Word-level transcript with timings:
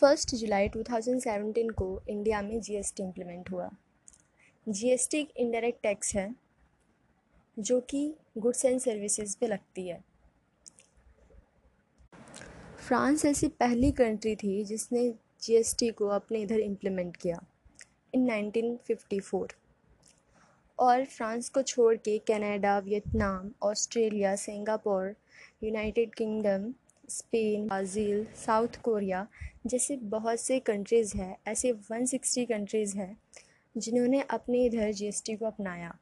First 0.00 0.34
जुलाई 0.34 0.68
2017 0.68 1.70
को 1.70 2.02
India 2.08 2.42
में 2.42 2.60
GST 2.60 3.02
implement 3.02 3.50
हुआ। 3.50 3.70
जीएसटी 4.68 5.18
एक 5.18 5.28
इनडायरेक्ट 5.36 5.82
टैक्स 5.82 6.14
है, 6.16 6.34
जो 7.58 7.80
कि 7.80 8.14
गुड्स 8.38 8.64
एंड 8.64 8.80
सर्विसेज़ 8.80 9.36
पे 9.40 9.46
लगती 9.46 9.88
है। 9.88 10.04
फ्रांस 12.88 13.24
ऐसी 13.24 13.48
पहली 13.48 13.92
कंट्री 13.92 14.36
थी 14.36 14.64
जिसने 14.64 15.08
जीएसटी 15.42 15.90
को 15.90 16.08
अपने 16.08 16.40
इधर 16.40 16.60
इम्प्लीमेंट 16.60 17.16
किया 17.16 17.42
इन 18.14 18.30
1954 18.30 19.56
और 20.78 21.04
फ्रांस 21.04 21.48
को 21.48 21.62
छोड़ 21.62 21.94
के 21.96 22.18
Canada, 22.18 22.78
Vietnam, 22.78 23.50
Australia, 23.62 24.36
Singapore, 24.36 25.14
United 25.64 26.14
Kingdom, 26.14 26.72
Spain, 27.10 27.66
Brazil, 27.66 28.26
South 28.46 28.80
Korea 28.82 29.26
जैसे 29.66 29.96
बहुत 29.96 30.40
से 30.40 30.58
कंट्रीज़ 30.60 31.16
हैं 31.16 31.36
ऐसे 31.46 31.72
160 31.72 32.44
कंट्रीज़ 32.46 32.96
हैं 32.98 33.16
जिन्होंने 33.76 34.20
अपने 34.20 34.64
इधर 34.66 34.92
जीएसटी 34.92 35.36
को 35.36 35.46
अपनाया। 35.46 35.98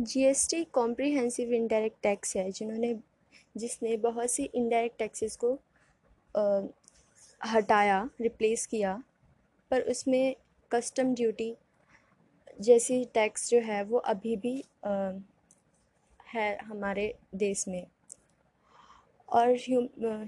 जीएसटी 0.00 0.64
कॉम्प्रिहेंसिव 0.64 1.52
इनडायरेक्ट 1.52 1.96
टैक्स 2.02 2.36
है 2.36 2.50
जिन्होंने 2.50 2.94
जिसने 3.56 3.96
बहुत 3.96 4.30
सी 4.30 4.44
इनडायरेक्ट 4.44 4.98
टैक्सेस 4.98 5.36
को 5.36 5.58
आ, 6.34 6.60
हटाया 7.46 8.10
रिप्लेस 8.20 8.66
किया 8.66 9.02
पर 9.70 9.80
उसमें 9.80 10.36
कस्टम 10.70 11.14
ड्यूटी 11.14 11.54
जैसी 12.60 13.04
टैक्स 13.14 13.50
जो 13.50 13.60
है 13.60 13.82
वो 13.84 13.98
अभी 13.98 14.36
भी 14.36 14.64
आ, 14.84 15.12
है 16.34 16.58
हमारे 16.58 17.14
देश 17.34 17.68
में। 17.68 17.86
और 19.32 19.54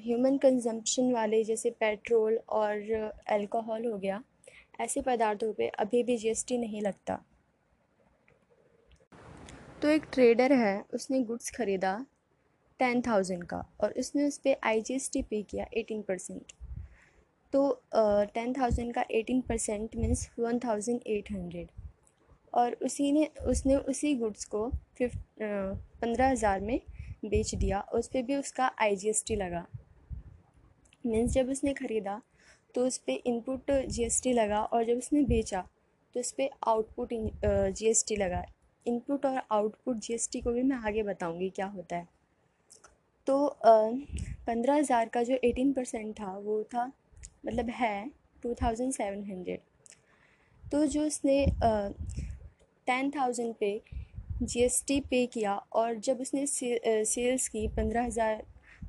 ह्यूमन 0.02 0.36
कंजम्पशन 0.38 1.12
वाले 1.12 1.42
जैसे 1.44 1.70
पेट्रोल 1.80 2.38
और 2.50 3.12
अल्कोहल 3.28 3.84
हो 3.84 3.98
गया 3.98 4.22
ऐसे 4.80 5.00
पदार्थों 5.02 5.52
पे 5.52 5.68
अभी 5.78 6.02
भी 6.02 6.16
जीएसटी 6.16 6.58
नहीं 6.58 6.82
लगता। 6.82 7.22
तो 9.82 9.88
एक 9.88 10.04
ट्रेडर 10.12 10.52
है 10.52 10.84
उसने 10.94 11.20
गुड्स 11.22 11.50
ख़रीदा 11.50 11.94
टेन 12.80 13.00
थाउज़ेंड 13.02 13.44
का 13.44 13.64
और 13.80 13.92
उसने 13.98 14.26
उस 14.26 14.38
पर 14.38 14.56
आई 14.64 14.80
जी 14.80 14.94
एस 14.94 15.10
टी 15.12 15.22
पे 15.22 15.42
किया 15.42 15.66
एटीन 15.76 16.02
परसेंट 16.02 16.52
तो 17.52 17.68
टेन 17.94 18.52
uh, 18.52 18.58
थाउज़ेंड 18.58 18.94
का 18.94 19.04
eighteen 19.10 19.40
percent 19.40 19.96
means 19.96 20.28
one 20.38 20.58
thousand 20.58 21.00
eight 21.06 21.30
hundred 21.32 21.68
और 22.52 22.76
उसी 22.82 23.10
ने 23.12 23.28
उसने 23.46 23.76
उसी 23.76 24.14
गुड्स 24.14 24.44
को 24.44 24.68
फिफ 24.98 25.16
पंद्रह 25.40 26.28
हज़ार 26.28 26.60
में 26.60 26.80
बेच 27.24 27.54
दिया, 27.54 27.80
उस 27.94 28.08
पर 28.08 28.22
भी 28.22 28.36
उसका 28.36 28.70
आई 28.78 29.12
लगा। 29.32 29.66
मीन्स 31.04 31.32
जब 31.32 31.50
उसने 31.50 31.74
ख़रीदा 31.74 32.20
तो 32.74 32.86
उस 32.86 32.98
पर 32.98 33.18
इनपुट 33.26 33.70
जीएसटी 33.70 34.32
लगा 34.32 34.62
और 34.62 34.84
जब 34.84 34.98
उसने 34.98 35.22
बेचा 35.24 35.60
तो 36.14 36.20
उस 36.20 36.30
पर 36.32 36.48
आउटपुट 36.68 37.08
जीएसटी 37.44 38.16
लगा। 38.16 38.44
इनपुट 38.86 39.26
और 39.26 39.40
आउटपुट 39.52 39.96
जीएसटी 39.98 40.40
को 40.40 40.52
भी 40.52 40.62
मैं 40.62 40.76
आगे 40.78 41.02
बताऊँगी 41.02 41.50
क्या 41.50 41.66
होता 41.66 41.96
है। 41.96 42.08
तो 43.26 43.56
पंद्रह 43.62 44.74
हज़ार 44.74 45.08
का 45.08 45.22
जो 45.22 45.38
एटीन 45.44 45.72
परसेंट 45.72 46.14
था, 46.14 46.36
वो 46.38 46.62
था 46.64 46.86
मतलब 47.46 47.70
है 47.70 48.10
टू 48.42 48.54
थाउज़ेंड 48.54 48.92
सेवन 48.92 49.22
हंड्रेड 49.24 49.60
तो 50.62 50.84
जो 50.86 51.06
उसने 51.06 51.46
टेन 52.86 53.10
थाउज़ेंड 53.10 53.54
पे 53.54 53.80
जीएसटी 54.44 55.00
पे 55.00 55.24
किया 55.26 55.54
और 55.72 55.94
जब 56.00 56.20
उसने 56.20 56.46
सेल्स 56.46 57.48
की 57.48 57.66
पंद्रह 57.76 58.04
हज़ार 58.04 58.42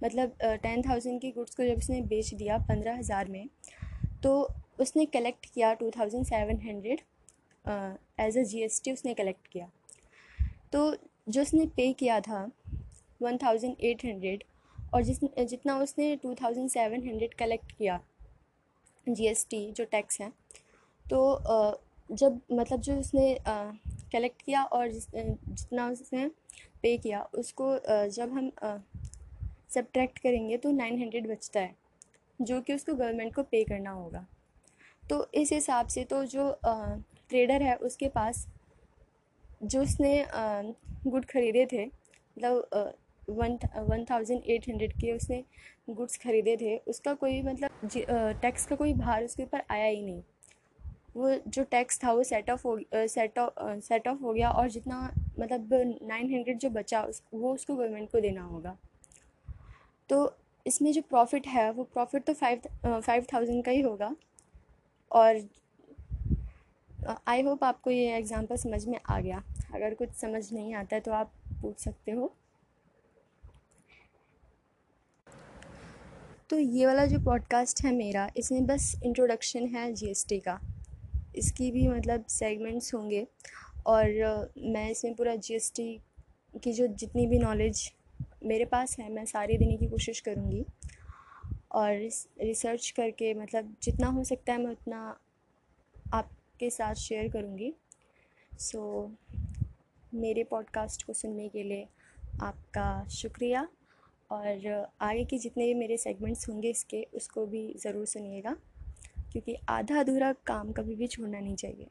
मतलब 0.04 0.38
टेन 0.64 0.82
थाउज़ेंड 0.82 1.20
की 1.22 1.32
गुड्स 1.32 1.56
को 1.56 1.64
जब 1.64 1.78
उसने 1.78 2.02
बेच 2.04 2.34
दिया 2.34 2.58
पंद्रह 2.68 2.98
हज़ार 2.98 3.30
में 3.30 3.48
तो 4.24 4.32
उसने 4.80 5.06
कलेक्ट 5.08 5.46
किया 5.46 5.74
two 5.74 5.90
thousand 5.90 6.26
seven 6.26 6.60
hundred 6.62 7.02
as 8.20 8.38
a 8.38 8.42
GST 8.44 8.92
उसने 8.92 9.14
कलेक्ट 9.14 9.48
किया। 9.48 9.70
तो 10.74 10.96
जो 11.30 11.42
उसने 11.42 11.66
पे 11.76 11.92
किया 11.94 12.20
था, 12.20 12.50
वन 13.22 13.38
थाउज़ेंड 13.38 13.76
एट 13.82 14.06
हंड्रेड, 14.06 14.44
और 14.94 15.04
जिस, 15.04 15.20
जितना 15.40 15.78
उसने 15.80 16.16
two 16.16 16.34
thousand 16.36 16.70
seven 16.70 17.08
hundred 17.08 17.34
collect 17.34 17.72
किया, 17.72 18.00
जीएसटी 19.08 19.72
जो 19.72 19.86
टैक्स 19.86 20.22
है 20.22 20.32
तो 21.06 21.20
जब 22.10 22.40
मतलब 22.52 22.82
जो 22.82 22.96
उसने 23.00 23.38
कलेक्ट 23.48 24.42
किया 24.42 24.64
और 24.66 24.92
जिस 24.92 25.08
जितना 25.16 25.88
उसने 25.90 26.28
पे 26.84 26.96
किया, 26.98 27.22
उसको 27.34 27.78
जब 28.10 28.34
हम 28.34 28.52
सब्ट्रैक्ट 29.74 30.20
करेंगे 30.20 30.58
तो 30.58 30.72
नाइन 30.74 31.00
हंड्रेड 31.00 31.28
बचता 31.30 31.60
है, 31.60 31.76
जो 32.40 32.60
कि 32.62 32.74
उसको 32.74 32.94
गवर्नमेंट 32.94 33.34
को 33.36 33.44
पे 33.44 33.64
करना 33.64 33.92
होगा। 33.92 34.26
तो 35.04 35.26
इस 35.34 35.52
हिसाब 35.52 35.88
से 35.88 36.04
तो 36.04 36.24
जो 36.26 36.52
ट्रेडर 36.64 37.62
है 37.62 37.76
उसके 37.78 38.08
पास, 38.10 38.48
जो 39.64 39.82
उसने 39.82 40.26
गुड 40.32 41.26
ख़रीदे 41.26 41.66
थे 41.72 41.86
मतलब 41.86 42.94
one 43.30 43.58
one 43.80 44.06
thousand 44.10 44.42
eight 44.46 44.68
hundred 44.70 44.94
के 44.94 45.12
उसने 45.12 45.44
गुड्स 45.90 46.18
ख़रीदे 46.18 46.56
थे, 46.58 46.78
उसका 46.80 47.14
कोई 47.16 47.42
मतलब 47.44 47.90
टैक्स 48.42 48.66
का 48.66 48.76
कोई 48.76 48.94
भार 48.96 49.24
उसके 49.26 49.44
ऊपर 49.44 49.64
आया 49.70 49.86
ही 49.86 50.02
नहीं। 50.02 50.22
वो 51.16 51.36
जो 51.48 51.64
टैक्स 51.64 52.00
था 52.04 52.12
वो 52.12 52.24
सेट 52.24 52.50
ऑफ़ 52.50 52.68
हो 52.68 52.80
सेट 52.94 53.40
ऑफ़ 53.40 53.80
सेट 53.82 54.08
ऑफ़ 54.08 54.22
हो 54.22 54.34
गया 54.34 54.50
और 54.52 54.70
जितना 54.70 55.00
मतलब 55.40 55.70
नाइन 56.04 56.34
हंड्रेड 56.34 56.60
जो 56.60 56.70
बचा 56.70 57.02
उस, 57.04 57.22
वो 57.34 57.54
उसको 57.54 57.76
गवर्नमेंट 57.76 58.12
को 58.12 58.20
देना 58.20 58.44
होगा। 58.44 58.78
तो 60.10 60.36
इसमें 60.66 60.92
जो 60.92 61.02
प्रॉफिट 61.02 61.48
है, 61.48 61.72
वो 61.72 61.84
प्रॉफिट 61.84 62.24
तो 62.24 62.34
फाइव 62.34 62.62
फाइव 62.86 63.26
थाउज़ेंड 63.34 63.64
का 63.66 63.72
ही 63.72 63.82
होगा। 63.82 64.16
और 65.12 65.42
आई 67.28 67.42
होप 67.42 67.64
आपको 67.64 67.92
ये 67.92 68.16
एग्ज़ाम्पल 68.18 68.56
समझ 68.58 68.86
में 68.86 69.00
आ 69.10 69.20
गया। 69.20 69.44
अगर 69.76 69.94
कुछ 69.94 70.14
समझ 70.14 70.52
नहीं 70.54 70.74
आता 70.76 70.96
है 70.96 71.02
तो 71.02 71.12
आप 71.12 71.32
पूछ 71.62 71.78
सकते 71.80 72.12
हो। 72.12 72.34
तो 76.50 76.58
ये 76.58 76.86
वाला 76.86 77.06
जो 77.06 77.20
पॉडकास्ट 77.26 77.84
है 77.86 77.92
मेरा, 77.94 78.30
इसमें 78.38 78.66
बस 78.66 78.94
इंट्रोडक्शन 79.04 79.68
है 79.68 79.92
जीएसटी 79.94 80.40
का। 80.40 80.60
इसकी 81.38 81.72
भी 81.72 81.88
मतलब 81.88 82.26
सेगमेंट्स 82.30 82.94
होंगे। 82.94 83.26
और 83.88 84.52
मैं 84.58 84.90
इसमें 84.92 85.14
पूरा 85.16 85.36
जीएसटी 85.38 86.00
की 86.54 86.74
जो 86.74 86.88
जितनी 86.90 87.26
भी 87.28 87.40
नॉलेज 87.40 87.92
मेरे 88.46 88.66
पास 88.66 88.98
है 89.00 89.12
मैं 89.12 89.26
सारी 89.26 89.58
देने 89.58 89.78
की 89.78 89.88
कोशिश 89.88 90.20
करूँगी। 90.20 90.64
और 91.72 91.92
रिसर्च 92.42 92.90
करके 92.90 93.34
मतलब 93.34 93.76
जितना 93.84 94.08
हो 94.08 94.24
सकता 94.24 94.54
है 94.54 94.60
मैं 94.60 94.72
उतना 94.72 95.00
आपके 96.14 96.70
साथ 96.70 96.96
शेयर 96.96 97.28
करूँगी। 97.32 97.74
सो 98.52 98.80
so, 98.80 100.16
मेरे 100.16 100.44
पॉडकास्ट 100.44 101.06
को 101.06 101.14
सुनने 101.14 101.48
के 101.50 101.64
लिए 101.64 101.88
आपका 102.42 103.08
शुक्रिया। 103.12 103.68
और 104.32 104.88
आगे 105.02 105.24
के 105.26 105.38
जितने 105.38 105.66
भी 105.66 105.74
मेरे 105.74 105.98
सेगमेंट्स 105.98 106.48
होंगे 106.50 106.70
इसके 106.70 107.06
उसको 107.16 107.46
भी 107.46 107.74
ज़रूर 107.78 108.06
सुनिएगा। 108.06 108.56
क्योंकि 109.36 109.56
आधा 109.70 110.00
अधूरा 110.00 110.32
काम 110.48 110.72
कभी 110.72 110.96
भी 110.96 111.08
छोड़ना 111.08 111.40
नहीं 111.40 111.56
चाहिए। 111.56 111.88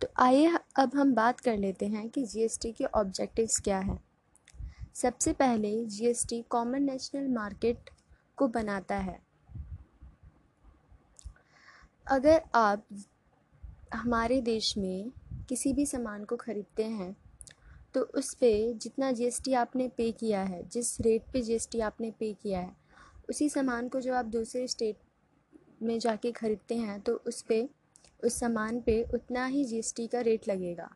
तो 0.00 0.08
आइए 0.16 0.52
अब 0.76 0.94
हम 0.94 1.14
बात 1.14 1.40
कर 1.40 1.56
लेते 1.56 1.86
हैं 1.86 2.08
कि 2.10 2.24
जीएसटी 2.24 2.70
के 2.72 2.84
ऑब्जेक्टिव्स 2.84 3.58
क्या 3.60 3.78
हैं। 3.78 3.98
सबसे 4.94 5.32
पहले 5.32 5.84
जीएसटी 5.86 6.40
कॉमन 6.50 6.82
नेशनल 6.82 7.28
मार्केट 7.28 7.90
को 8.38 8.48
बनाता 8.48 8.96
है। 8.98 9.18
अगर 12.06 12.42
आप 12.54 12.86
हमारे 13.94 14.40
देश 14.42 14.76
में 14.78 15.10
किसी 15.48 15.72
भी 15.72 15.86
सामान 15.86 16.24
को 16.24 16.36
ख़रीदते 16.36 16.84
हैं 16.84 17.14
तो 17.94 18.00
उस 18.00 18.34
पर 18.34 18.72
जितना 18.74 19.12
जीएसटी 19.12 19.52
आपने 19.56 19.88
पे 19.88 20.10
किया 20.12 20.42
है, 20.42 20.62
जिस 20.68 21.00
रेट 21.00 21.32
पे 21.32 21.42
जीएसटी 21.42 21.80
आपने 21.80 22.10
पे 22.10 22.32
किया 22.32 22.60
है 22.60 22.77
उसी 23.28 23.48
सामान 23.48 23.88
को 23.88 24.00
जब 24.00 24.12
आप 24.12 24.24
दूसरे 24.24 24.66
स्टेट 24.66 24.96
में 25.82 25.98
जाके 25.98 26.32
ख़रीदते 26.32 26.76
हैं 26.76 27.00
तो 27.00 27.14
उस 27.26 27.42
पर 27.42 27.68
उस 28.24 28.38
सामान 28.40 28.80
पे 28.80 29.02
उतना 29.14 29.44
ही 29.46 29.64
जीएसटी 29.64 30.06
का 30.06 30.20
रेट 30.20 30.48
लगेगा। 30.48 30.90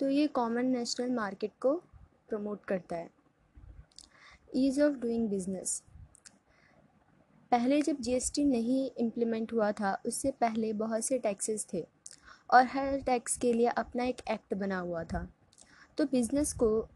तो 0.00 0.08
ये 0.08 0.26
कॉमन 0.26 0.66
नेशनल 0.66 1.10
मार्केट 1.10 1.52
को 1.60 1.74
प्रमोट 2.28 2.64
करता 2.64 2.96
है। 2.96 3.10
ईज़ 4.56 4.80
ऑफ़ 4.82 4.94
डूइंग 4.94 5.28
बिज़नेस 5.28 5.82
पहले 7.52 7.80
जब 7.82 8.00
जीएसटी 8.00 8.44
नहीं 8.44 8.90
इम्प्लीमेंट 8.98 9.52
हुआ 9.52 9.70
था, 9.72 10.02
उससे 10.06 10.30
पहले 10.30 10.72
बहुत 10.72 11.04
से 11.04 11.18
टैक्सेस 11.18 11.66
थे 11.74 11.86
और 12.50 12.66
हर 12.66 13.00
टैक्स 13.00 13.36
के 13.36 13.52
लिए 13.52 13.66
अपना 13.66 14.04
एक 14.04 14.20
एक्ट 14.30 14.54
बना 14.54 14.78
हुआ 14.78 15.04
था। 15.04 15.28
तो 15.98 16.04
बिज़नेस 16.04 16.52
को, 16.52 16.88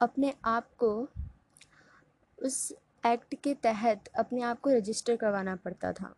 अपने 0.00 0.34
आप 0.44 0.74
को, 0.74 1.08
उस 2.38 2.72
एक्ट 3.04 3.34
के 3.34 3.54
तहत 3.54 4.08
अपने 4.18 4.42
आप 4.42 4.60
को 4.60 4.70
रजिस्टर 4.70 5.16
करवाना 5.16 5.56
पड़ता 5.56 5.92
था। 5.92 6.14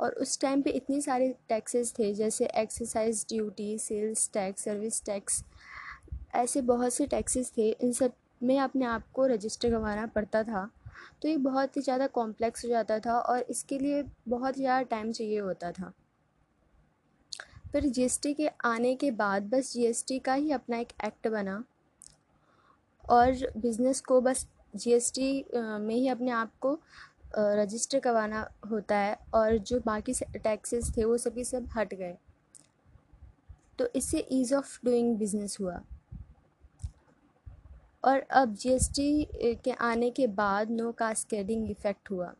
और 0.00 0.12
उस 0.14 0.38
टाइम 0.40 0.62
पे 0.62 0.70
इतनी 0.70 1.00
सारे 1.02 1.34
टैक्सेस 1.48 1.92
थे, 1.98 2.12
जैसे 2.14 2.46
excise 2.54 3.24
duty 3.28 3.78
sales 3.78 4.30
tax 4.34 4.64
service 4.64 5.04
tax 5.04 5.42
ऐसे 6.34 6.60
बहुत 6.62 6.94
से 6.94 7.06
टैक्सेस 7.06 7.52
थे, 7.56 7.70
इन 7.70 7.92
सब 7.92 8.12
में 8.42 8.58
अपने 8.58 8.84
आप 8.86 9.10
को 9.14 9.26
रजिस्टर 9.26 9.70
करवाना 9.70 10.06
पड़ता 10.06 10.42
था। 10.42 10.68
तो 11.22 11.28
ये 11.28 11.36
बहुत 11.38 11.76
ही 11.76 11.82
ज़्यादा 11.82 12.06
कॉम्प्लेक्स 12.08 12.64
हो 12.64 12.68
जाता 12.70 12.98
था 12.98 13.18
और 13.18 13.46
इसके 13.50 13.78
लिए 13.78 14.02
बहुत 14.28 14.56
ज़्यादा 14.56 14.82
टाइम 14.88 15.10
चाहिए 15.12 15.38
होता 15.38 15.72
था। 15.72 15.92
फिर 17.72 17.86
जीएसटी 17.86 18.32
के 18.34 18.48
आने 18.64 18.94
के 18.94 19.10
बाद 19.12 19.50
बस 19.50 19.72
जीएसटी 19.72 20.18
का 20.18 20.34
ही 20.34 20.50
अपना 20.52 20.78
एक 20.78 20.92
एक्ट 21.04 21.28
बना 21.28 21.62
और 23.04 23.50
बिज़नेस 23.56 24.00
को 24.00 24.20
बस 24.20 24.46
जीएसटी 24.74 25.44
में 25.54 25.94
ही 25.94 26.08
अपने 26.08 26.30
आप 26.30 26.52
को 26.60 26.78
रजिस्टर 27.36 28.00
करवाना 28.00 28.48
होता 28.70 28.96
है 28.96 29.16
और 29.34 29.56
जो 29.58 29.80
बाकी 29.80 30.12
टैक्सेस 30.34 30.92
थे 30.96 31.04
वो 31.04 31.16
सभी 31.18 31.44
सब 31.44 31.68
हट 31.76 31.94
गए। 31.94 32.16
तो 33.78 33.88
इससे 33.96 34.26
ईज़ 34.32 34.54
ऑफ़ 34.54 34.78
डूइंग 34.84 35.16
बिज़नेस 35.18 35.56
हुआ। 35.60 35.80
और 38.04 38.20
अब 38.20 38.54
जीएसटी 38.54 39.56
के 39.64 39.70
आने 39.72 40.10
के 40.10 40.26
बाद 40.26 40.70
नो 40.70 40.90
कास्केडिंग 40.92 41.70
इफ़ेक्ट 41.70 42.10
हुआ। 42.10 42.32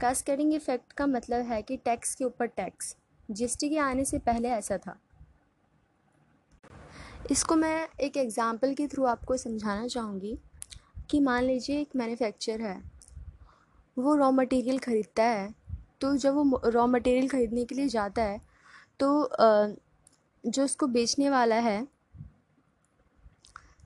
कास्केडिंग 0.00 0.52
इफ़ेक्ट 0.54 0.92
का 0.92 1.06
मतलब 1.06 1.44
है 1.46 1.60
कि 1.62 1.76
टैक्स 1.76 2.14
के 2.14 2.24
ऊपर 2.24 2.46
टैक्स 2.46 2.94
जीएसटी 3.28 3.68
के 3.68 3.78
आने 3.78 4.04
से 4.04 4.18
पहले 4.20 4.48
ऐसा 4.50 4.78
था। 4.78 4.98
इसको 7.30 7.56
मैं 7.56 7.88
एक 8.00 8.16
एग्ज़ाम्पल 8.16 8.74
के 8.74 8.86
थ्रू 8.88 9.04
आपको 9.06 9.36
समझाना 9.36 9.86
चाहूँगी। 9.86 10.36
कि 11.10 11.20
मान 11.20 11.44
लीजिए 11.44 11.80
एक 11.80 11.96
मैन्युफैक्चर 11.96 12.60
है, 12.60 12.76
वो 13.96 14.14
रॉ 14.16 14.30
मटेरियल 14.32 14.78
ख़रीदता 14.80 15.22
है 15.24 15.54
तो 16.00 16.16
जब 16.16 16.34
वो 16.34 16.60
रॉ 16.66 16.86
मटेरियल 16.86 17.28
ख़रीदने 17.28 17.64
के 17.64 17.74
लिए 17.74 17.88
जाता 17.88 18.22
है 18.22 18.40
तो 19.00 19.28
जो 20.44 20.64
उसको 20.64 20.86
बेचने 20.88 21.30
वाला 21.30 21.56
है 21.60 21.86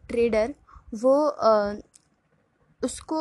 ट्रेडर 0.05 0.55
वो 0.95 1.15
उसको 2.81 3.21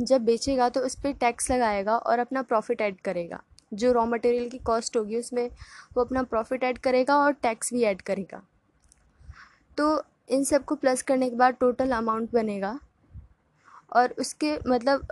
जब 0.00 0.24
बेचेगा 0.24 0.68
तो 0.68 0.80
उस 0.80 0.94
पर 1.02 1.12
टैक्स 1.20 1.50
लगाएगा 1.50 1.96
और 1.96 2.18
अपना 2.18 2.42
प्रॉफिट 2.42 2.80
ऐड 2.80 3.00
करेगा। 3.00 3.42
जो 3.74 3.92
रॉ 3.92 4.04
मटेरियल 4.06 4.48
की 4.48 4.58
कॉस्ट 4.60 4.96
होगी 4.96 5.18
उसमें 5.18 5.48
वो 5.96 6.04
अपना 6.04 6.22
प्रॉफिट 6.24 6.64
ऐड 6.64 6.78
करेगा 6.78 7.16
और 7.18 7.32
टैक्स 7.34 7.72
भी 7.74 7.82
ऐड 7.84 8.02
करेगा। 8.02 8.42
तो 9.78 10.02
इन 10.28 10.44
सबको 10.44 10.74
प्लस 10.76 11.02
करने 11.02 11.30
के 11.30 11.36
बाद 11.36 11.56
टोटल 11.60 11.90
अमाउंट 11.92 12.32
बनेगा। 12.32 12.78
और 13.92 14.14
उसके 14.18 14.56
मतलब 14.68 15.06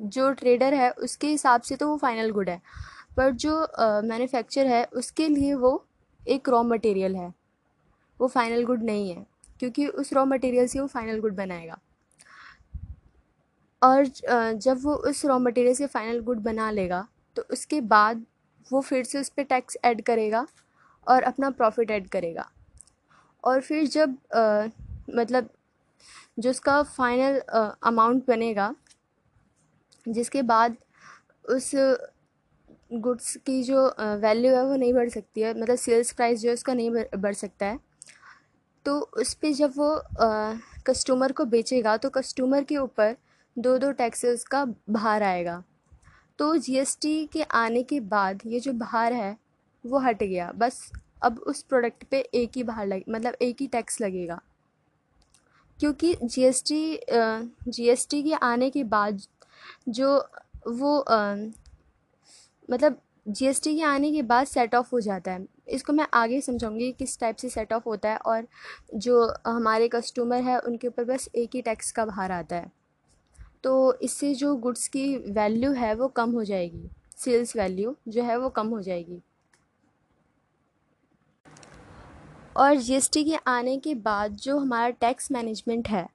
जो 0.00 0.30
ट्रेडर 0.32 0.74
है 0.74 0.90
उसके 0.90 1.28
हिसाब 1.28 1.60
से 1.60 1.76
तो 1.76 1.88
वो 1.88 1.96
फाइनल 1.96 2.30
गुड 2.30 2.48
है। 2.48 2.60
पर 3.16 3.30
जो 3.32 3.58
मैन्युफैक्चर 4.04 4.66
है 4.66 4.84
उसके 4.94 5.28
लिए 5.28 5.54
वो 5.54 5.84
एक 6.26 6.48
रॉ 6.48 6.62
मटेरियल 6.64 7.16
है। 7.16 7.32
वो 8.20 8.26
फाइनल 8.28 8.64
गुड 8.64 8.82
नहीं 8.82 9.10
है 9.10 9.26
क्योंकि 9.60 9.86
उस 9.88 10.12
रॉ 10.12 10.24
मटेरियल 10.24 10.66
से 10.66 10.80
वो 10.80 10.86
फाइनल 10.86 11.20
गुड 11.20 11.34
बनाएगा। 11.36 11.78
और 13.82 14.06
जब 14.54 14.80
वो 14.82 14.94
उस 15.08 15.24
रॉ 15.24 15.38
मटेरियल 15.38 15.74
से 15.74 15.86
फाइनल 15.86 16.20
गुड 16.20 16.38
बना 16.42 16.70
लेगा 16.70 17.06
तो 17.36 17.44
उसके 17.52 17.80
बाद 17.82 18.24
वो 18.66 18.80
फिर 18.80 19.04
से 19.04 19.20
उस 19.20 19.28
पर 19.28 19.42
टैक्स 19.44 19.76
ऐड 19.84 20.02
करेगा 20.02 20.46
और 21.06 21.22
अपना 21.22 21.50
प्रॉफिट 21.50 21.90
ऐड 21.90 22.08
करेगा। 22.08 22.48
और 23.44 23.60
फिर 23.60 23.86
जब 23.86 24.16
आ, 24.34 24.66
मतलब 25.10 25.48
जो 26.38 26.50
उसका 26.50 26.82
फाइनल 26.82 27.38
अमाउंट 27.82 28.26
बनेगा, 28.26 28.74
जिसके 30.06 30.42
बाद 30.44 30.76
उस 31.44 31.70
गुड्स 32.94 33.36
की 33.46 33.62
जो 33.62 33.86
वैल्यू 34.20 34.54
है 34.54 34.64
वो 34.64 34.76
नहीं 34.76 34.92
बढ़ 34.94 35.08
सकती 35.08 35.40
है 35.40 35.52
मतलब 35.52 35.76
सेल्स 35.76 36.12
प्राइस 36.12 36.40
जो 36.40 36.48
है 36.48 36.54
उसका 36.54 36.74
नहीं 36.74 36.90
बढ़ 37.16 37.34
सकता 37.34 37.66
है। 37.66 37.78
तो 38.86 38.98
उस 38.98 39.32
पर 39.34 39.52
जब 39.52 39.72
वो 39.76 39.88
कस्टमर 40.86 41.32
को 41.32 41.44
बेचेगा 41.46 41.96
तो 41.96 42.10
कस्टमर 42.10 42.64
के 42.64 42.76
ऊपर 42.76 43.16
दो 43.56 43.76
दो 43.78 43.90
टैक्सेस 43.92 44.44
का 44.44 44.64
भार 44.90 45.22
आएगा। 45.22 45.62
तो 46.38 46.56
जीएसटी 46.56 47.24
के 47.26 47.42
आने 47.42 47.82
के 47.82 48.00
बाद 48.02 48.40
ये 48.46 48.60
जो 48.60 48.72
भार 48.74 49.12
है, 49.12 49.36
वो 49.84 49.98
हट 49.98 50.22
गया। 50.22 50.50
बस 50.54 50.90
अब 51.22 51.38
उस 51.38 51.62
प्रोडक्ट 51.62 52.04
पे 52.04 52.18
एक 52.34 52.56
ही 52.56 52.62
भार 52.62 52.86
लगे 52.86 53.04
मतलब 53.08 53.36
एक 53.42 53.56
ही 53.60 53.66
टैक्स 53.66 54.00
लगेगा। 54.00 54.40
क्योंकि 55.80 56.14
जीएसटी 56.22 57.00
जीएसटी 57.10 58.22
के 58.22 58.34
आने 58.34 58.70
के 58.70 58.84
बाद 58.84 59.20
जो 59.88 60.16
वो 60.68 60.98
मतलब 62.68 63.00
जीएसटी 63.28 63.74
के 63.76 63.82
आने 63.82 64.12
के 64.12 64.22
बाद 64.22 64.46
सेट 64.46 64.74
ऑफ़ 64.74 64.88
हो 64.92 65.00
जाता 65.00 65.32
है। 65.32 65.46
इसको 65.68 65.92
मैं 65.92 66.06
आगे 66.14 66.40
समझाऊँगी 66.40 66.90
किस 66.92 67.18
टाइप 67.20 67.36
से 67.36 67.48
सेट 67.48 67.72
ऑफ़ 67.72 67.82
होता 67.86 68.10
है 68.10 68.16
और 68.16 68.46
जो 68.94 69.34
हमारे 69.46 69.88
कस्टमर 69.88 70.42
है, 70.42 70.58
उनके 70.58 70.88
ऊपर 70.88 71.04
बस 71.04 71.28
एक 71.34 71.54
ही 71.54 71.62
टैक्स 71.62 71.90
का 71.92 72.04
भार 72.06 72.32
आता 72.32 72.56
है। 72.56 72.70
तो 73.64 73.98
इससे 74.02 74.34
जो 74.34 74.54
गुड्स 74.56 74.86
की 74.88 75.16
वैल्यू 75.16 75.72
है, 75.72 75.94
वो 75.94 76.08
कम 76.08 76.30
हो 76.30 76.44
जाएगी। 76.44 76.88
सेल्स 77.16 77.56
वैल्यू 77.56 77.96
जो 78.08 78.22
है, 78.22 78.36
वो 78.38 78.48
कम 78.48 78.68
हो 78.68 78.80
जाएगी। 78.82 79.20
और 82.56 82.76
जीएसटी 82.76 83.22
के 83.24 83.36
आने 83.48 83.76
के 83.78 83.94
बाद 83.96 84.36
जो 84.38 84.58
हमारा 84.58 84.90
टैक्स 84.90 85.30
मैनेजमेंट 85.32 85.88
है, 85.88 86.06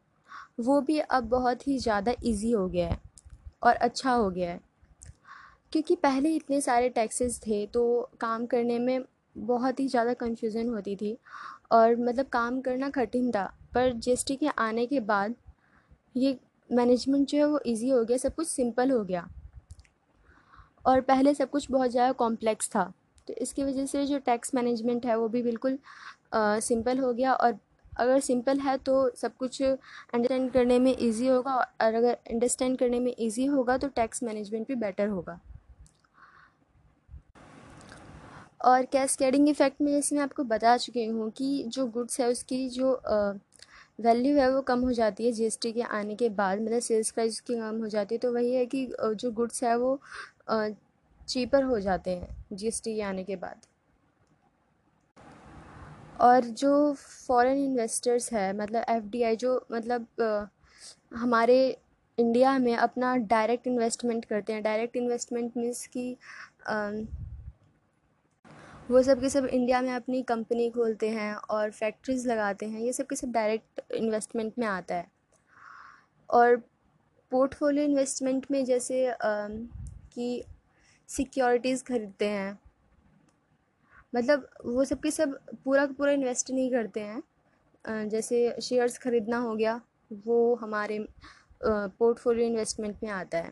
वो 0.60 0.80
भी 0.82 0.98
अब 1.00 1.24
बहुत 1.30 1.68
ही 1.68 1.78
ज़्यादा 1.80 2.14
इजी 2.24 2.52
हो 2.52 2.68
गया 2.68 2.88
है 2.88 3.00
और 3.64 3.76
अच्छा 3.76 4.12
हो 4.12 4.30
गया 4.30 4.52
है। 4.52 4.60
क्योंकि 5.72 5.96
पहले 5.98 6.30
इतने 6.36 6.62
सारे 6.62 6.90
टैक्सेस 6.90 7.40
थे 7.40 7.66
तो 7.68 8.10
काम 8.22 8.46
करने 8.46 8.80
में 8.80 9.04
बहुत 9.36 9.80
ही 9.80 9.88
ज़्यादा 9.88 10.14
कन्फ्यूज़न 10.16 10.70
होती 10.70 10.96
थी 10.96 11.18
और 11.72 11.96
मतलब 11.98 12.26
काम 12.28 12.60
करना 12.62 12.90
कठिन 12.90 13.32
था, 13.32 13.44
पर 13.74 13.92
जीएसटी 13.94 14.36
के 14.36 14.48
आने 14.50 14.86
के 14.86 15.00
बाद 15.02 15.36
ये 16.18 16.38
मैनेजमेंट 16.70 17.28
जो 17.28 17.38
है 17.38 17.46
वो 17.46 17.60
इजी 17.66 17.90
हो 17.90 18.04
गया, 18.04 18.18
सब 18.18 18.36
कुछ 18.36 18.48
सिंपल 18.48 18.92
हो 18.92 19.04
गया। 19.04 19.28
और 20.86 21.02
पहले 21.02 21.34
सब 21.34 21.50
कुछ 21.50 21.70
बहुत 21.72 21.92
ज़्यादा 21.92 22.12
कॉम्प्लेक्स 22.14 22.70
था 22.70 22.92
तो 23.28 23.34
इसकी 23.36 23.64
वजह 23.64 23.86
से 23.86 24.06
जो 24.06 24.18
टैक्स 24.20 24.54
मैनेजमेंट 24.56 25.06
है 25.06 25.18
वो 25.18 25.28
भी 25.28 25.42
बिल्कुल 25.44 25.78
सिंपल 26.34 27.00
हो 27.00 27.14
गया 27.14 27.34
और 27.34 27.58
अगर 27.94 28.20
सिंपल 28.20 28.60
है 28.60 28.78
तो 28.78 28.94
सब 29.16 29.36
कुछ 29.38 29.62
अंडरस्टैंड 29.62 30.52
करने 30.52 30.80
में 30.80 30.96
इजी 30.96 31.28
होगा 31.28 31.54
और 31.54 31.94
अगर 31.94 32.14
अंडरस्टैंड 32.14 32.78
करने 32.78 33.00
में 33.00 33.14
इजी 33.18 33.46
होगा 33.46 33.78
तो 33.78 33.88
टैक्स 33.96 34.24
मैनेजमेंट 34.24 34.68
भी 34.68 34.76
बेटर 34.76 35.08
होगा। 35.08 35.40
और 38.66 38.86
कैस्केडिंग 38.86 39.48
इफ़ेक्ट 39.50 39.82
में 39.82 39.92
जैसे 39.92 40.16
मैं 40.16 40.24
आपको 40.24 40.44
बता 40.44 40.76
चुकी 40.78 41.06
हूँ 41.06 41.30
कि 41.32 41.64
जो 41.68 41.86
गुड्स 41.88 42.20
है 42.20 42.28
उसकी 42.30 42.68
जो 42.70 42.94
वैल्यू 44.02 44.36
है 44.38 44.52
वो 44.52 44.62
कम 44.62 44.80
हो 44.80 44.92
जाती 44.92 45.26
है 45.26 45.32
जीएसटी 45.32 45.72
के 45.72 45.82
आने 45.82 46.16
के 46.16 46.30
बाद 46.32 46.62
मतलब 46.62 46.80
सेल्स 46.82 47.12
प्राइस 47.12 47.40
की 47.40 47.56
कम 47.56 47.80
हो 47.82 47.88
जाती 47.88 48.16
है 48.16 48.20
तो 48.20 48.32
वही 48.34 48.54
है 48.54 48.66
कि 48.66 48.86
जो 49.02 49.32
गुड्स 49.32 49.64
है 49.64 49.76
वो 49.78 50.00
चीपर 51.28 51.64
हो 51.64 51.80
जाते 51.80 52.12
हैं 52.12 52.36
जीएसटी 52.54 52.96
के 52.96 53.02
आने 53.02 53.24
के 53.24 53.36
बाद। 53.36 53.66
और 56.22 56.46
जो 56.62 56.72
फॉरेन 57.28 57.58
इन्वेस्टर्स 57.58 58.32
है 58.34 58.52
मतलब 58.58 58.84
एफडीआई 58.90 59.36
जो 59.36 59.66
मतलब 59.72 60.50
हमारे 61.16 61.58
इंडिया 62.18 62.58
में 62.60 62.76
अपना 62.76 63.16
डायरेक्ट 63.18 63.68
इन्वेस्टमेंट 63.68 64.26
करते 64.26 64.54
हैं। 64.54 64.64
डायरेक्ट 64.64 64.96
इन्वेस्टमेंट 64.96 65.58
मीन्स 65.58 65.86
कि 65.88 66.16
वो 68.92 69.02
सब 69.04 69.22
के 69.22 69.30
सब 69.30 69.46
इंडिया 69.46 69.82
में 69.82 69.92
अपनी 69.94 70.22
कंपनी 70.24 70.70
खोलते 70.70 71.10
हैं 71.10 71.34
और 71.34 71.72
फैक्ट्रीज़ 71.72 72.28
लगाते 72.30 72.66
हैं। 72.66 72.80
ये 72.80 72.94
सब 72.94 73.06
के 73.06 73.16
सब 73.16 73.32
डायरेक्ट 73.32 73.92
इन्वेस्टमेंट 73.92 74.54
में 74.60 74.68
आता 74.68 74.96
है। 74.96 75.08
और 76.30 76.56
पोर्टफोलियो 77.32 77.84
इन्वेस्टमेंट 77.86 78.46
में 78.52 78.64
जैसे 78.66 79.16
कि 79.22 80.44
सिक्योरिटीज़ 81.10 81.84
खरीदते 81.84 82.28
हैं। 82.28 82.60
मतलब 84.14 84.48
वो 84.66 84.84
सब 84.86 85.00
के 85.02 85.12
सब 85.12 85.38
पूरा 85.66 85.86
का 85.86 85.94
पूरा 85.98 86.12
इन्वेस्ट 86.12 86.52
नहीं 86.52 86.72
करते 86.72 87.00
हैं। 87.02 88.10
जैसे 88.10 88.56
शेयर्स 88.62 88.98
ख़रीदना 89.00 89.38
हो 89.40 89.56
गया, 89.56 89.80
वो 90.26 90.56
हमारे 90.56 91.00
पोर्टफोलियो 91.64 92.48
इन्वेस्टमेंट 92.48 92.98
में 93.04 93.10
आता 93.12 93.38
है। 93.38 93.52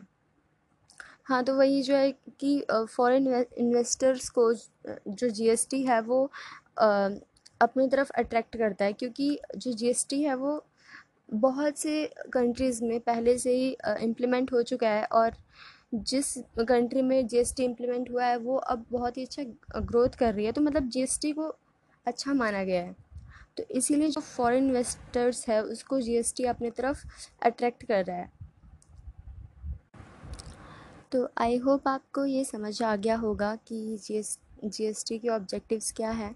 हाँ 1.24 1.42
तो 1.44 1.54
वही 1.56 1.82
जो 1.82 1.94
है 1.96 2.10
कि 2.40 2.60
फॉरेन 2.70 3.26
इन्वेस्टर्स 3.58 4.28
को 4.28 4.52
जो 5.08 5.28
जीएसटी 5.28 5.82
है 5.84 6.00
वो 6.02 6.24
अपनी 7.60 7.88
तरफ़ 7.88 8.10
अट्रैक्ट 8.18 8.56
करता 8.56 8.84
है। 8.84 8.92
क्योंकि 8.92 9.38
जो 9.56 9.72
जीएसटी 9.72 10.22
है 10.22 10.34
वो 10.36 10.62
बहुत 11.34 11.78
से 11.78 12.04
कंट्रीज़ 12.32 12.82
में 12.84 12.98
पहले 13.00 13.36
से 13.38 13.54
ही 13.56 13.70
इम्प्लीमेंट 14.02 14.52
हो 14.52 14.62
चुका 14.62 14.88
है 14.88 15.04
और 15.12 15.34
जिस 15.94 16.38
कंट्री 16.38 17.02
में 17.02 17.26
जी 17.26 17.28
जीएसटी 17.28 17.64
इम्प्लीमेंट 17.64 18.10
हुआ 18.10 18.24
है, 18.24 18.36
वो 18.36 18.56
अब 18.56 18.84
बहुत 18.90 19.16
ही 19.16 19.24
अच्छा 19.24 19.42
ग्रोथ 19.80 20.08
कर 20.08 20.34
रही 20.34 20.46
है। 20.46 20.52
तो 20.52 20.60
मतलब 20.60 20.88
जीएसटी 20.88 21.32
को 21.32 21.54
अच्छा 22.06 22.34
माना 22.34 22.64
गया 22.64 22.82
है। 22.82 22.96
तो 23.56 23.62
इसीलिए 23.70 24.08
जो 24.08 24.20
फॉरेन 24.20 24.66
इन्वेस्टर्स 24.66 25.48
है, 25.48 25.62
उसको 25.62 26.00
जीएसटी 26.00 26.44
अपनी 26.44 26.70
तरफ़ 26.70 27.04
अट्रैक्ट 27.42 27.84
कर 27.84 28.04
रहा 28.04 28.16
है। 28.16 28.30
तो 31.12 31.28
आई 31.38 31.56
होप 31.56 31.88
आपको 31.88 32.24
ये 32.24 32.44
समझ 32.44 32.82
आ 32.82 32.96
गया 32.96 33.16
होगा 33.16 33.56
कि 33.56 33.98
जी 34.02 34.14
एस 34.14 34.38
एस 34.64 35.04
के 35.12 35.28
ऑब्जेक्टिव्स 35.28 35.92
क्या 35.92 36.10
है। 36.10 36.34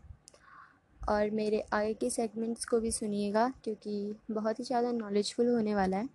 और 1.08 1.30
मेरे 1.30 1.61
आगे 1.73 1.94
के 1.94 2.11
सेगमेंट्स 2.11 2.64
को 2.64 2.80
भी 2.80 2.90
सुनिएगा, 2.90 3.49
क्योंकि 3.64 4.14
बहुत 4.30 4.58
ही 4.58 4.64
ज़्यादा 4.64 4.92
नॉलेजफुल 4.92 5.49
होने 5.49 5.75
वाला 5.75 5.96
है। 5.96 6.08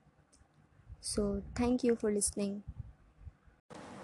So 1.04 1.42
thank 1.60 1.86
you 1.86 1.96
for 1.96 2.12
listening 2.12 2.62